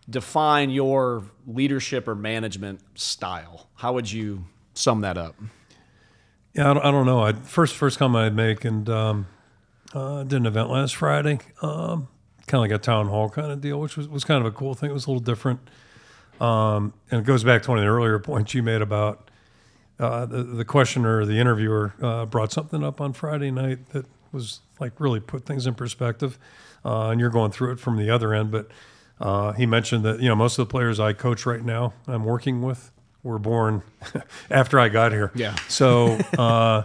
[0.09, 5.35] define your leadership or management style, how would you sum that up?
[6.53, 7.21] Yeah, I don't, I don't know.
[7.21, 9.27] I first first comment I'd make, and um,
[9.93, 12.07] uh, did an event last Friday, um,
[12.49, 14.55] kind of like a town hall kind of deal, which was, was kind of a
[14.55, 14.89] cool thing.
[14.89, 15.59] It was a little different,
[16.41, 19.29] um, and it goes back to one of the earlier points you made about
[19.99, 24.61] uh, the the questioner, the interviewer, uh, brought something up on Friday night that was
[24.79, 26.37] like really put things in perspective.
[26.83, 28.69] Uh, and you're going through it from the other end, but
[29.19, 32.23] uh, he mentioned that you know most of the players I coach right now, I'm
[32.23, 32.91] working with,
[33.21, 33.83] were born
[34.49, 35.31] after I got here.
[35.35, 35.55] Yeah.
[35.67, 36.83] So uh,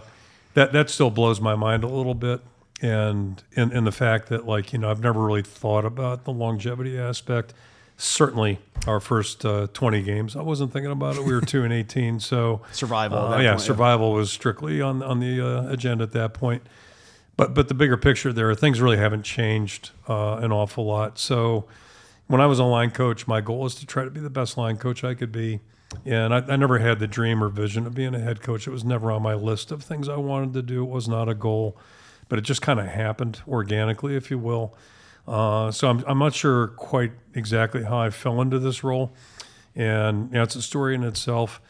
[0.53, 2.41] that that still blows my mind a little bit,
[2.81, 6.31] and in in the fact that like you know I've never really thought about the
[6.31, 7.53] longevity aspect.
[7.97, 11.23] Certainly, our first uh, 20 games, I wasn't thinking about it.
[11.23, 13.17] We were two and 18, so Survival.
[13.17, 16.63] uh, yeah, point, survival was strictly on on the uh, agenda at that point.
[17.37, 21.17] But but the bigger picture there, things really haven't changed uh, an awful lot.
[21.17, 21.65] So
[22.27, 24.57] when I was a line coach, my goal was to try to be the best
[24.57, 25.61] line coach I could be.
[26.05, 28.67] And I, I never had the dream or vision of being a head coach.
[28.67, 30.83] It was never on my list of things I wanted to do.
[30.83, 31.77] It was not a goal,
[32.29, 34.75] but it just kind of happened organically, if you will.
[35.27, 39.13] Uh, so I'm, I'm not sure quite exactly how I fell into this role.
[39.75, 41.61] And you know, it's a story in itself.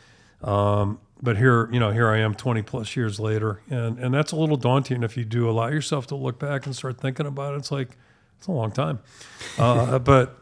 [0.44, 3.62] Um, but here, you know, here I am 20 plus years later.
[3.70, 6.76] And, and that's a little daunting if you do allow yourself to look back and
[6.76, 7.58] start thinking about it.
[7.58, 7.98] It's like,
[8.38, 9.00] it's a long time.
[9.58, 10.38] Uh, but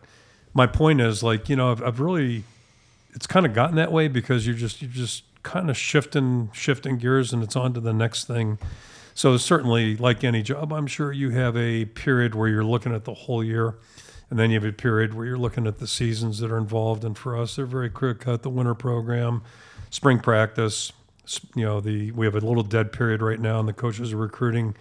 [0.54, 2.44] my point is like, you know, I've, I've really,
[3.14, 6.98] it's kind of gotten that way because you're just, you're just kind of shifting, shifting
[6.98, 8.58] gears and it's on to the next thing.
[9.14, 13.06] So certainly like any job, I'm sure you have a period where you're looking at
[13.06, 13.76] the whole year
[14.30, 17.04] and then you have a period where you're looking at the seasons that are involved.
[17.04, 19.44] And for us, they're very clear cut, the winter program,
[19.92, 20.92] spring practice,
[21.56, 24.18] you know, the, we have a little dead period right now and the coaches are
[24.18, 24.76] recruiting.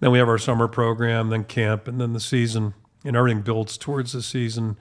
[0.00, 3.76] Then we have our summer program, then camp, and then the season, and everything builds
[3.78, 4.76] towards the season.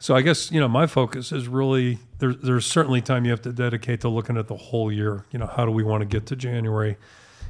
[0.00, 3.42] So I guess you know my focus is really there, there's certainly time you have
[3.42, 5.24] to dedicate to looking at the whole year.
[5.32, 6.96] You know, how do we want to get to January,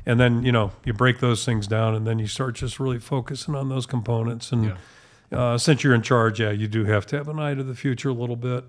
[0.07, 2.99] and then you know you break those things down, and then you start just really
[2.99, 4.53] focusing on those components.
[4.53, 4.74] And
[5.32, 7.74] uh, since you're in charge, yeah, you do have to have an eye to the
[7.74, 8.64] future a little bit.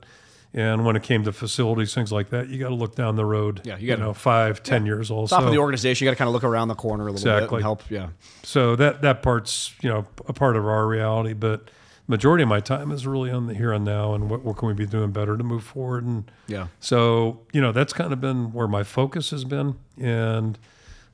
[0.52, 3.24] And when it came to facilities, things like that, you got to look down the
[3.26, 3.62] road.
[3.66, 5.36] Yeah, you gotta- know five, ten years also.
[5.36, 7.24] Top of the organization, you got to kind of look around the corner a little
[7.24, 7.58] bit Exactly.
[7.58, 7.84] and help.
[7.90, 8.08] Yeah.
[8.42, 11.70] So that that part's you know a part of our reality, but
[12.08, 14.68] majority of my time is really on the here and now, and what, what can
[14.68, 16.04] we be doing better to move forward.
[16.04, 16.66] And Yeah.
[16.80, 20.58] so you know that's kind of been where my focus has been, and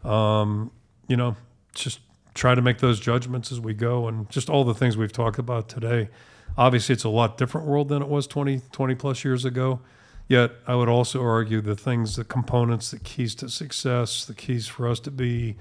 [0.05, 0.71] um,
[1.07, 1.35] you know
[1.73, 1.99] just
[2.33, 5.39] try to make those judgments as we go, and just all the things we've talked
[5.39, 6.09] about today.
[6.57, 9.81] Obviously, it's a lot different world than it was 20, 20 plus years ago.
[10.27, 14.67] Yet, I would also argue the things, the components, the keys to success, the keys
[14.67, 15.55] for us to be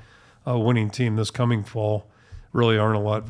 [0.47, 2.07] a winning team this coming fall
[2.53, 3.25] really aren't a lot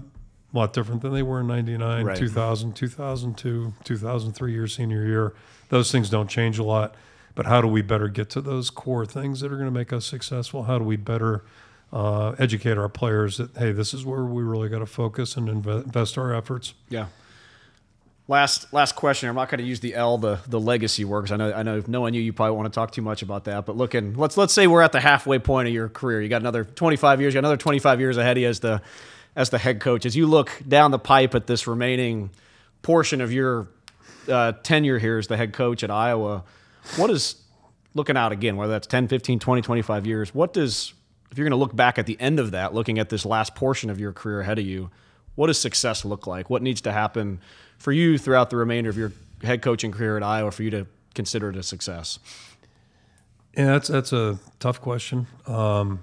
[0.53, 2.17] lot different than they were in 99, Right.
[2.17, 5.35] 2000, 2002, 2003 your senior year.
[5.69, 6.95] Those things don't change a lot.
[7.35, 9.93] But how do we better get to those core things that are going to make
[9.93, 10.65] us successful?
[10.65, 11.45] How do we better
[11.93, 15.49] uh, educate our players that, hey, this is where we really got to focus and
[15.49, 16.75] inve- invest our efforts?
[16.89, 17.07] Yeah.
[18.27, 19.29] Last last question.
[19.29, 21.63] I'm not going to use the L, the the legacy work, 'cause I know I
[21.63, 23.67] know knowing you, you probably want to talk too much about that.
[23.67, 26.23] But looking, let's let's say we're at the halfway point of your career.
[26.23, 27.35] You got another 25 years.
[27.35, 28.81] You got another 25 years ahead of you as the
[29.37, 30.07] as the head coach.
[30.07, 32.31] As you look down the pipe at this remaining
[32.81, 33.67] portion of your
[34.27, 36.45] uh, tenure here as the head coach at Iowa,
[36.97, 37.37] what is
[37.95, 38.57] looking out again?
[38.57, 40.35] Whether that's 10, 15, 20, 25 years.
[40.35, 40.95] What does
[41.31, 43.57] if you're going to look back at the end of that, looking at this last
[43.57, 44.91] portion of your career ahead of you,
[45.35, 46.49] what does success look like?
[46.49, 47.41] What needs to happen
[47.77, 49.11] for you throughout the remainder of your
[49.43, 52.21] head coaching career at Iowa for you to consider it a success?
[53.57, 55.27] Yeah, that's that's a tough question.
[55.47, 56.03] Um,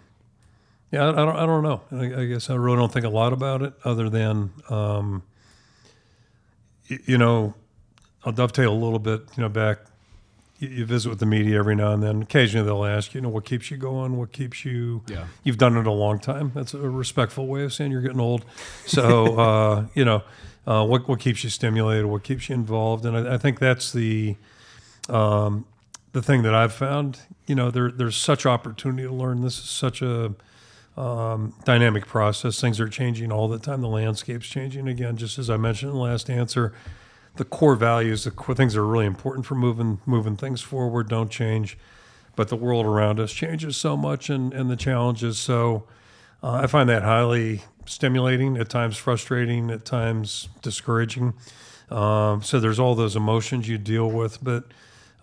[0.91, 1.81] yeah, I, I don't I don't know.
[1.91, 5.23] I, I guess I really don't think a lot about it, other than um,
[6.87, 7.53] you know,
[8.25, 9.21] I'll dovetail a little bit.
[9.37, 9.79] You know, back
[10.61, 12.21] you, you visit with the media every now and then.
[12.21, 15.01] Occasionally, they'll ask you know what keeps you going, what keeps you.
[15.07, 15.25] Yeah.
[15.43, 16.51] You've done it a long time.
[16.55, 18.45] That's a respectful way of saying you're getting old.
[18.85, 20.23] So uh, you know,
[20.65, 23.91] uh, what what keeps you stimulated, what keeps you involved, and I, I think that's
[23.91, 24.35] the
[25.09, 25.65] um,
[26.13, 29.41] the thing that I've found, you know, there, there's such opportunity to learn.
[29.41, 30.33] This is such a
[30.97, 32.59] um, dynamic process.
[32.59, 33.81] Things are changing all the time.
[33.81, 35.17] The landscape's changing again.
[35.17, 36.73] Just as I mentioned in the last answer,
[37.35, 41.09] the core values, the core things that are really important for moving moving things forward,
[41.09, 41.77] don't change.
[42.35, 45.37] But the world around us changes so much, and and the challenges.
[45.39, 45.87] So
[46.43, 48.57] uh, I find that highly stimulating.
[48.57, 49.69] At times frustrating.
[49.69, 51.33] At times discouraging.
[51.89, 54.63] Um, so there's all those emotions you deal with, but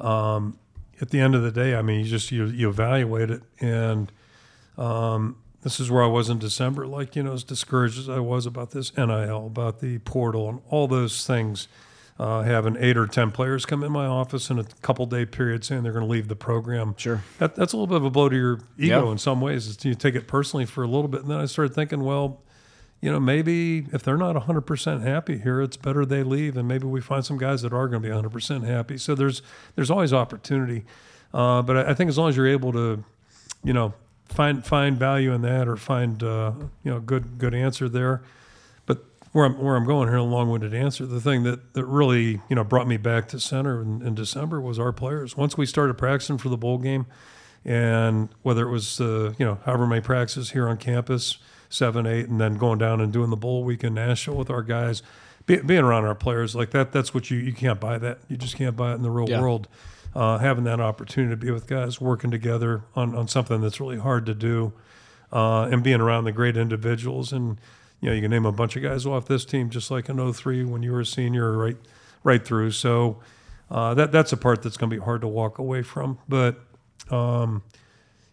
[0.01, 0.59] um,
[1.01, 4.13] at the end of the day, I mean, you just you, you evaluate it, and
[4.77, 6.87] um, this is where I was in December.
[6.87, 10.61] Like you know, as discouraged as I was about this NIL, about the portal, and
[10.69, 11.69] all those things.
[12.19, 15.65] Uh, having eight or ten players come in my office in a couple day period
[15.65, 16.93] saying they're going to leave the program.
[16.99, 17.23] Sure.
[17.39, 19.13] that, that's a little bit of a blow to your ego Yeah.
[19.13, 19.85] in some ways.
[19.85, 22.41] You take it personally for a little bit, and then I started thinking, well,
[23.01, 26.89] you know, maybe if they're not 100% happy here, it's better they leave, and maybe
[26.89, 28.99] we find some guys that are going to be 100% happy.
[28.99, 29.41] So there's
[29.77, 30.85] there's always opportunity,
[31.33, 33.05] uh, but I, I think as long as you're able to,
[33.63, 33.95] you know,
[34.25, 36.51] find find value in that or find uh,
[36.83, 38.23] you know good good answer there.
[39.33, 41.05] Where I'm where I'm going here, a long-winded answer.
[41.05, 44.61] The thing that that really you know brought me back to center in, in December
[44.61, 45.37] was our players.
[45.37, 47.07] Once we started practicing for the bowl game,
[47.65, 52.29] and whether it was uh, you know however many practices here on campus, seven, eight,
[52.29, 55.03] and then going down and doing the bowl week in Nashville with our guys,
[55.47, 56.93] be, being around our players like that.
[56.93, 58.19] That's what you you can't buy that.
[58.29, 59.41] You just can't buy it in the real Yeah.
[59.43, 59.69] world
[60.15, 63.99] uh, having that opportunity to be with guys working together on, on something that's really
[63.99, 64.73] hard to do
[65.33, 67.59] uh, and being around the great individuals and
[68.01, 70.33] you know you can name a bunch of guys off this team just like in
[70.33, 71.77] 03 when you were a senior right
[72.25, 72.73] right through.
[72.73, 73.19] So
[73.71, 76.19] uh, that that's a part that's going to be hard to walk away from.
[76.29, 76.61] But
[77.11, 77.63] um,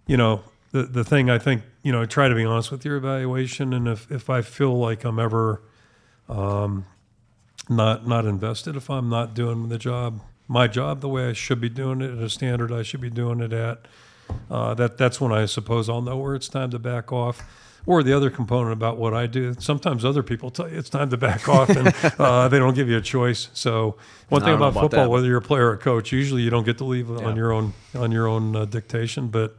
[0.07, 2.85] you know the the thing I think you know I try to be honest with
[2.85, 5.61] your evaluation and if if I feel like I'm ever
[6.29, 6.85] um,
[7.69, 11.61] not not invested if I'm not doing the job my job the way I should
[11.61, 13.85] be doing it at a standard I should be doing it at
[14.49, 17.41] uh, that that's when I suppose I'll know where it's time to back off
[17.85, 21.09] or the other component about what I do sometimes other people tell you it's time
[21.09, 21.87] to back off and
[22.19, 23.95] uh, they don't give you a choice so
[24.29, 25.09] one thing about, about football that.
[25.09, 27.25] whether you're a player or a coach usually you don't get to leave Yeah.
[27.25, 29.55] on your own on your own uh, dictation but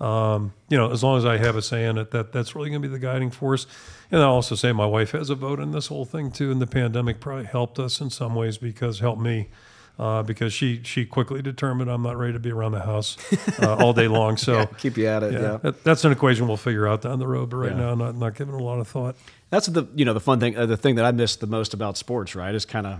[0.00, 2.68] um, you know, as long as I have a say in it, that that's really
[2.68, 3.66] going to be the guiding force.
[4.10, 6.50] And I'll also say my wife has a vote in this whole thing too.
[6.50, 9.48] And the pandemic probably helped us in some ways because helped me.
[9.96, 13.16] Uh, because she she quickly determined I'm not ready to be around the house
[13.62, 14.36] uh, all day long.
[14.44, 15.32] So keep you at it.
[15.34, 15.56] yeah, yeah.
[15.58, 17.50] that, that's an equation we'll figure out down the road.
[17.50, 17.76] But right Yeah.
[17.78, 19.14] now, not not giving a lot of thought.
[19.50, 20.56] That's the you know the fun thing.
[20.56, 22.98] Uh, the thing that I miss the most about sports, right, is kind of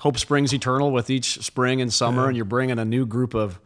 [0.00, 3.60] hope springs eternal with each spring and summer, and you're bringing a new group of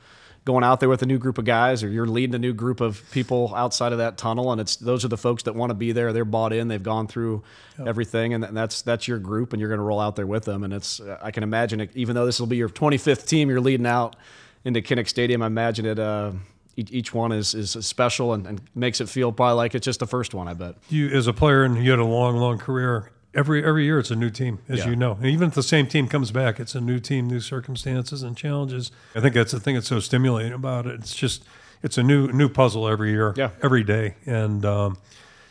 [0.44, 2.80] going out there with a new group of guys, or you're leading a new group
[2.80, 5.74] of people outside of that tunnel, and it's those are the folks that want to
[5.74, 6.12] be there.
[6.12, 6.68] They're bought in.
[6.68, 7.42] They've gone through
[7.84, 10.64] everything, and that's that's your group, and you're going to roll out there with them.
[10.64, 13.60] And it's I can imagine, it, even though this will be your 25th team, you're
[13.60, 14.16] leading out
[14.64, 15.42] into Kinnick Stadium.
[15.42, 15.98] I imagine it.
[15.98, 16.32] Uh,
[16.76, 20.00] each, each one is is special and, and makes it feel probably like it's just
[20.00, 20.48] the first one.
[20.48, 20.76] I bet.
[20.88, 23.10] You as a player, and you had a long, long career.
[23.32, 24.88] Every every year, it's a new team, as Yeah.
[24.90, 25.12] you know.
[25.12, 28.36] And even if the same team comes back, it's a new team, new circumstances and
[28.36, 28.90] challenges.
[29.14, 30.94] I think that's the thing that's so stimulating about it.
[30.96, 31.44] It's just
[31.82, 33.50] it's a new new puzzle every year, Yeah.
[33.62, 34.98] every day, and um,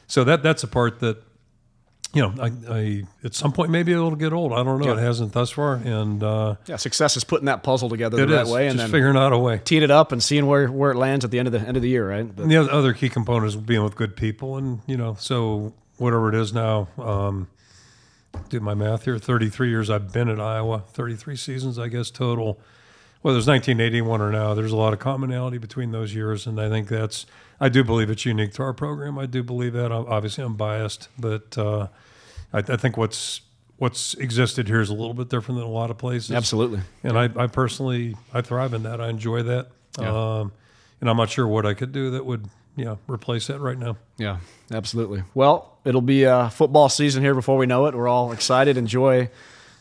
[0.07, 1.23] so that that's a part that
[2.13, 2.34] you know.
[2.41, 4.51] I, I at some point maybe it'll get old.
[4.51, 4.88] I don't know.
[4.93, 4.99] Yeah.
[4.99, 8.45] It hasn't thus far, and uh, Yeah, success is putting that puzzle together the right
[8.45, 9.61] is way, and then figuring out a way.
[9.63, 11.77] teeing it up and seeing where, where it lands at the end of the end
[11.77, 12.27] of the year, right?
[12.36, 15.15] But- And the other- other key component is being with good people, and you know,
[15.17, 17.47] so whatever it is now, um,
[18.49, 19.17] do my math here.
[19.17, 20.84] Thirty-three years I've been at Iowa.
[20.93, 22.59] Thirty-three seasons, I guess total.
[23.21, 26.69] Whether it's 1981 or now, there's a lot of commonality between those years, and I
[26.69, 27.25] think that's.
[27.59, 29.19] I do believe it's unique to our program.
[29.19, 29.91] I do believe that.
[29.91, 31.88] Obviously, I'm biased, but uh,
[32.53, 33.41] I, I think what's
[33.80, 36.32] what's existed here is a little bit different than a lot of places.
[36.32, 36.82] Absolutely.
[37.03, 39.01] And I, I personally, I thrive in that.
[39.01, 39.67] I enjoy that.
[39.99, 40.39] Yeah.
[40.39, 40.51] Um,
[41.01, 42.49] and I'm not sure what I could do that would,
[42.86, 43.97] know, replace that right now.
[44.17, 44.38] Yeah,
[44.71, 45.23] absolutely.
[45.34, 47.95] Well, it'll be uh, football season here before we know it.
[47.95, 48.77] We're all excited.
[48.77, 49.30] Enjoy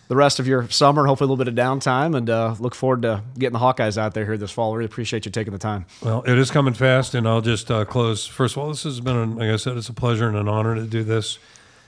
[0.08, 3.02] the rest of your summer, hopefully a little bit of downtime, and uh, look forward
[3.02, 4.74] to getting the Hawkeyes out there here this fall.
[4.74, 5.84] Really appreciate you taking the time.
[6.02, 8.26] Well, it is coming fast, and I'll just uh, close.
[8.26, 10.48] First of all, this has been, an, like I said, it's a pleasure and an
[10.48, 11.38] honor to do this.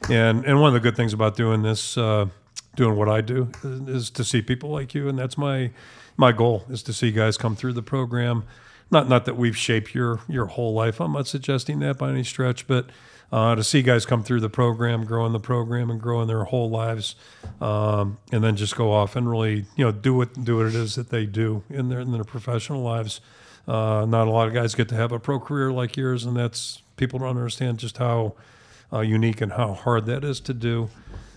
[0.08, 2.26] And and one of the good things about doing this, uh,
[2.74, 5.70] doing what I do, is, is to see people like you, and that's my
[6.16, 8.44] my goal is to see guys come through the program.
[8.90, 11.00] Not not that we've shaped your your whole life.
[11.00, 12.86] I'm not suggesting that by any stretch, but
[13.32, 16.28] uh, to see guys come through the program, grow in the program, and grow in
[16.28, 17.14] their whole lives,
[17.60, 20.74] um, and then just go off and really you know do what do what it
[20.74, 23.20] is that they do in their in their professional lives.
[23.68, 26.36] Uh, not a lot of guys get to have a pro career like yours, and
[26.36, 28.34] that's people don't understand just how
[28.92, 30.90] uh, unique and how hard that is to do.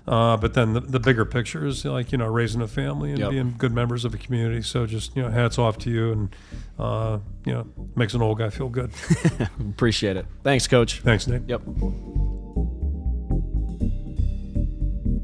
[0.06, 3.20] Uh, but then the, the bigger picture is like you know raising a family and
[3.20, 3.30] Yep.
[3.32, 4.62] being good members of a community.
[4.62, 6.36] So just you know hats off to you, and
[6.78, 8.92] uh, you know makes an old guy feel good.
[9.60, 10.26] Appreciate it.
[10.44, 11.00] Thanks, Coach.
[11.02, 11.44] Thanks, Nick.
[11.48, 11.62] Yep.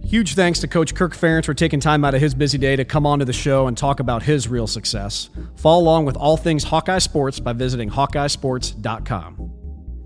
[0.05, 2.83] Huge thanks to Coach Kirk Ferentz for taking time out of his busy day to
[2.83, 5.29] come onto the show and talk about his real success.
[5.55, 9.51] Follow along with all things Hawkeye Sports by visiting HawkeyeSports.com.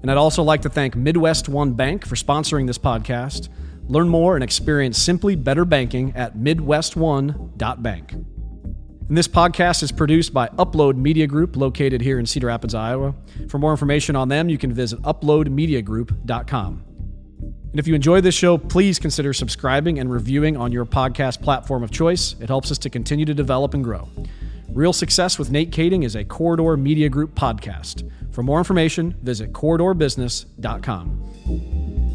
[0.01, 3.47] And I'd also like to thank Midwest One Bank for sponsoring this podcast.
[3.87, 8.11] Learn more and experience simply better banking at MidwestOne.bank.
[8.11, 13.13] And this podcast is produced by Upload Media Group, located here in Cedar Rapids, Iowa.
[13.49, 16.83] For more information on them, you can visit uploadmediagroup.com.
[17.73, 21.83] And if you enjoy this show, please consider subscribing and reviewing on your podcast platform
[21.83, 22.35] of choice.
[22.39, 24.07] It helps us to continue to develop and grow.
[24.69, 28.09] Real Success with Nate Kaeding is a Corridor Media Group podcast.
[28.33, 32.12] For more information, visit corridorbusiness.com.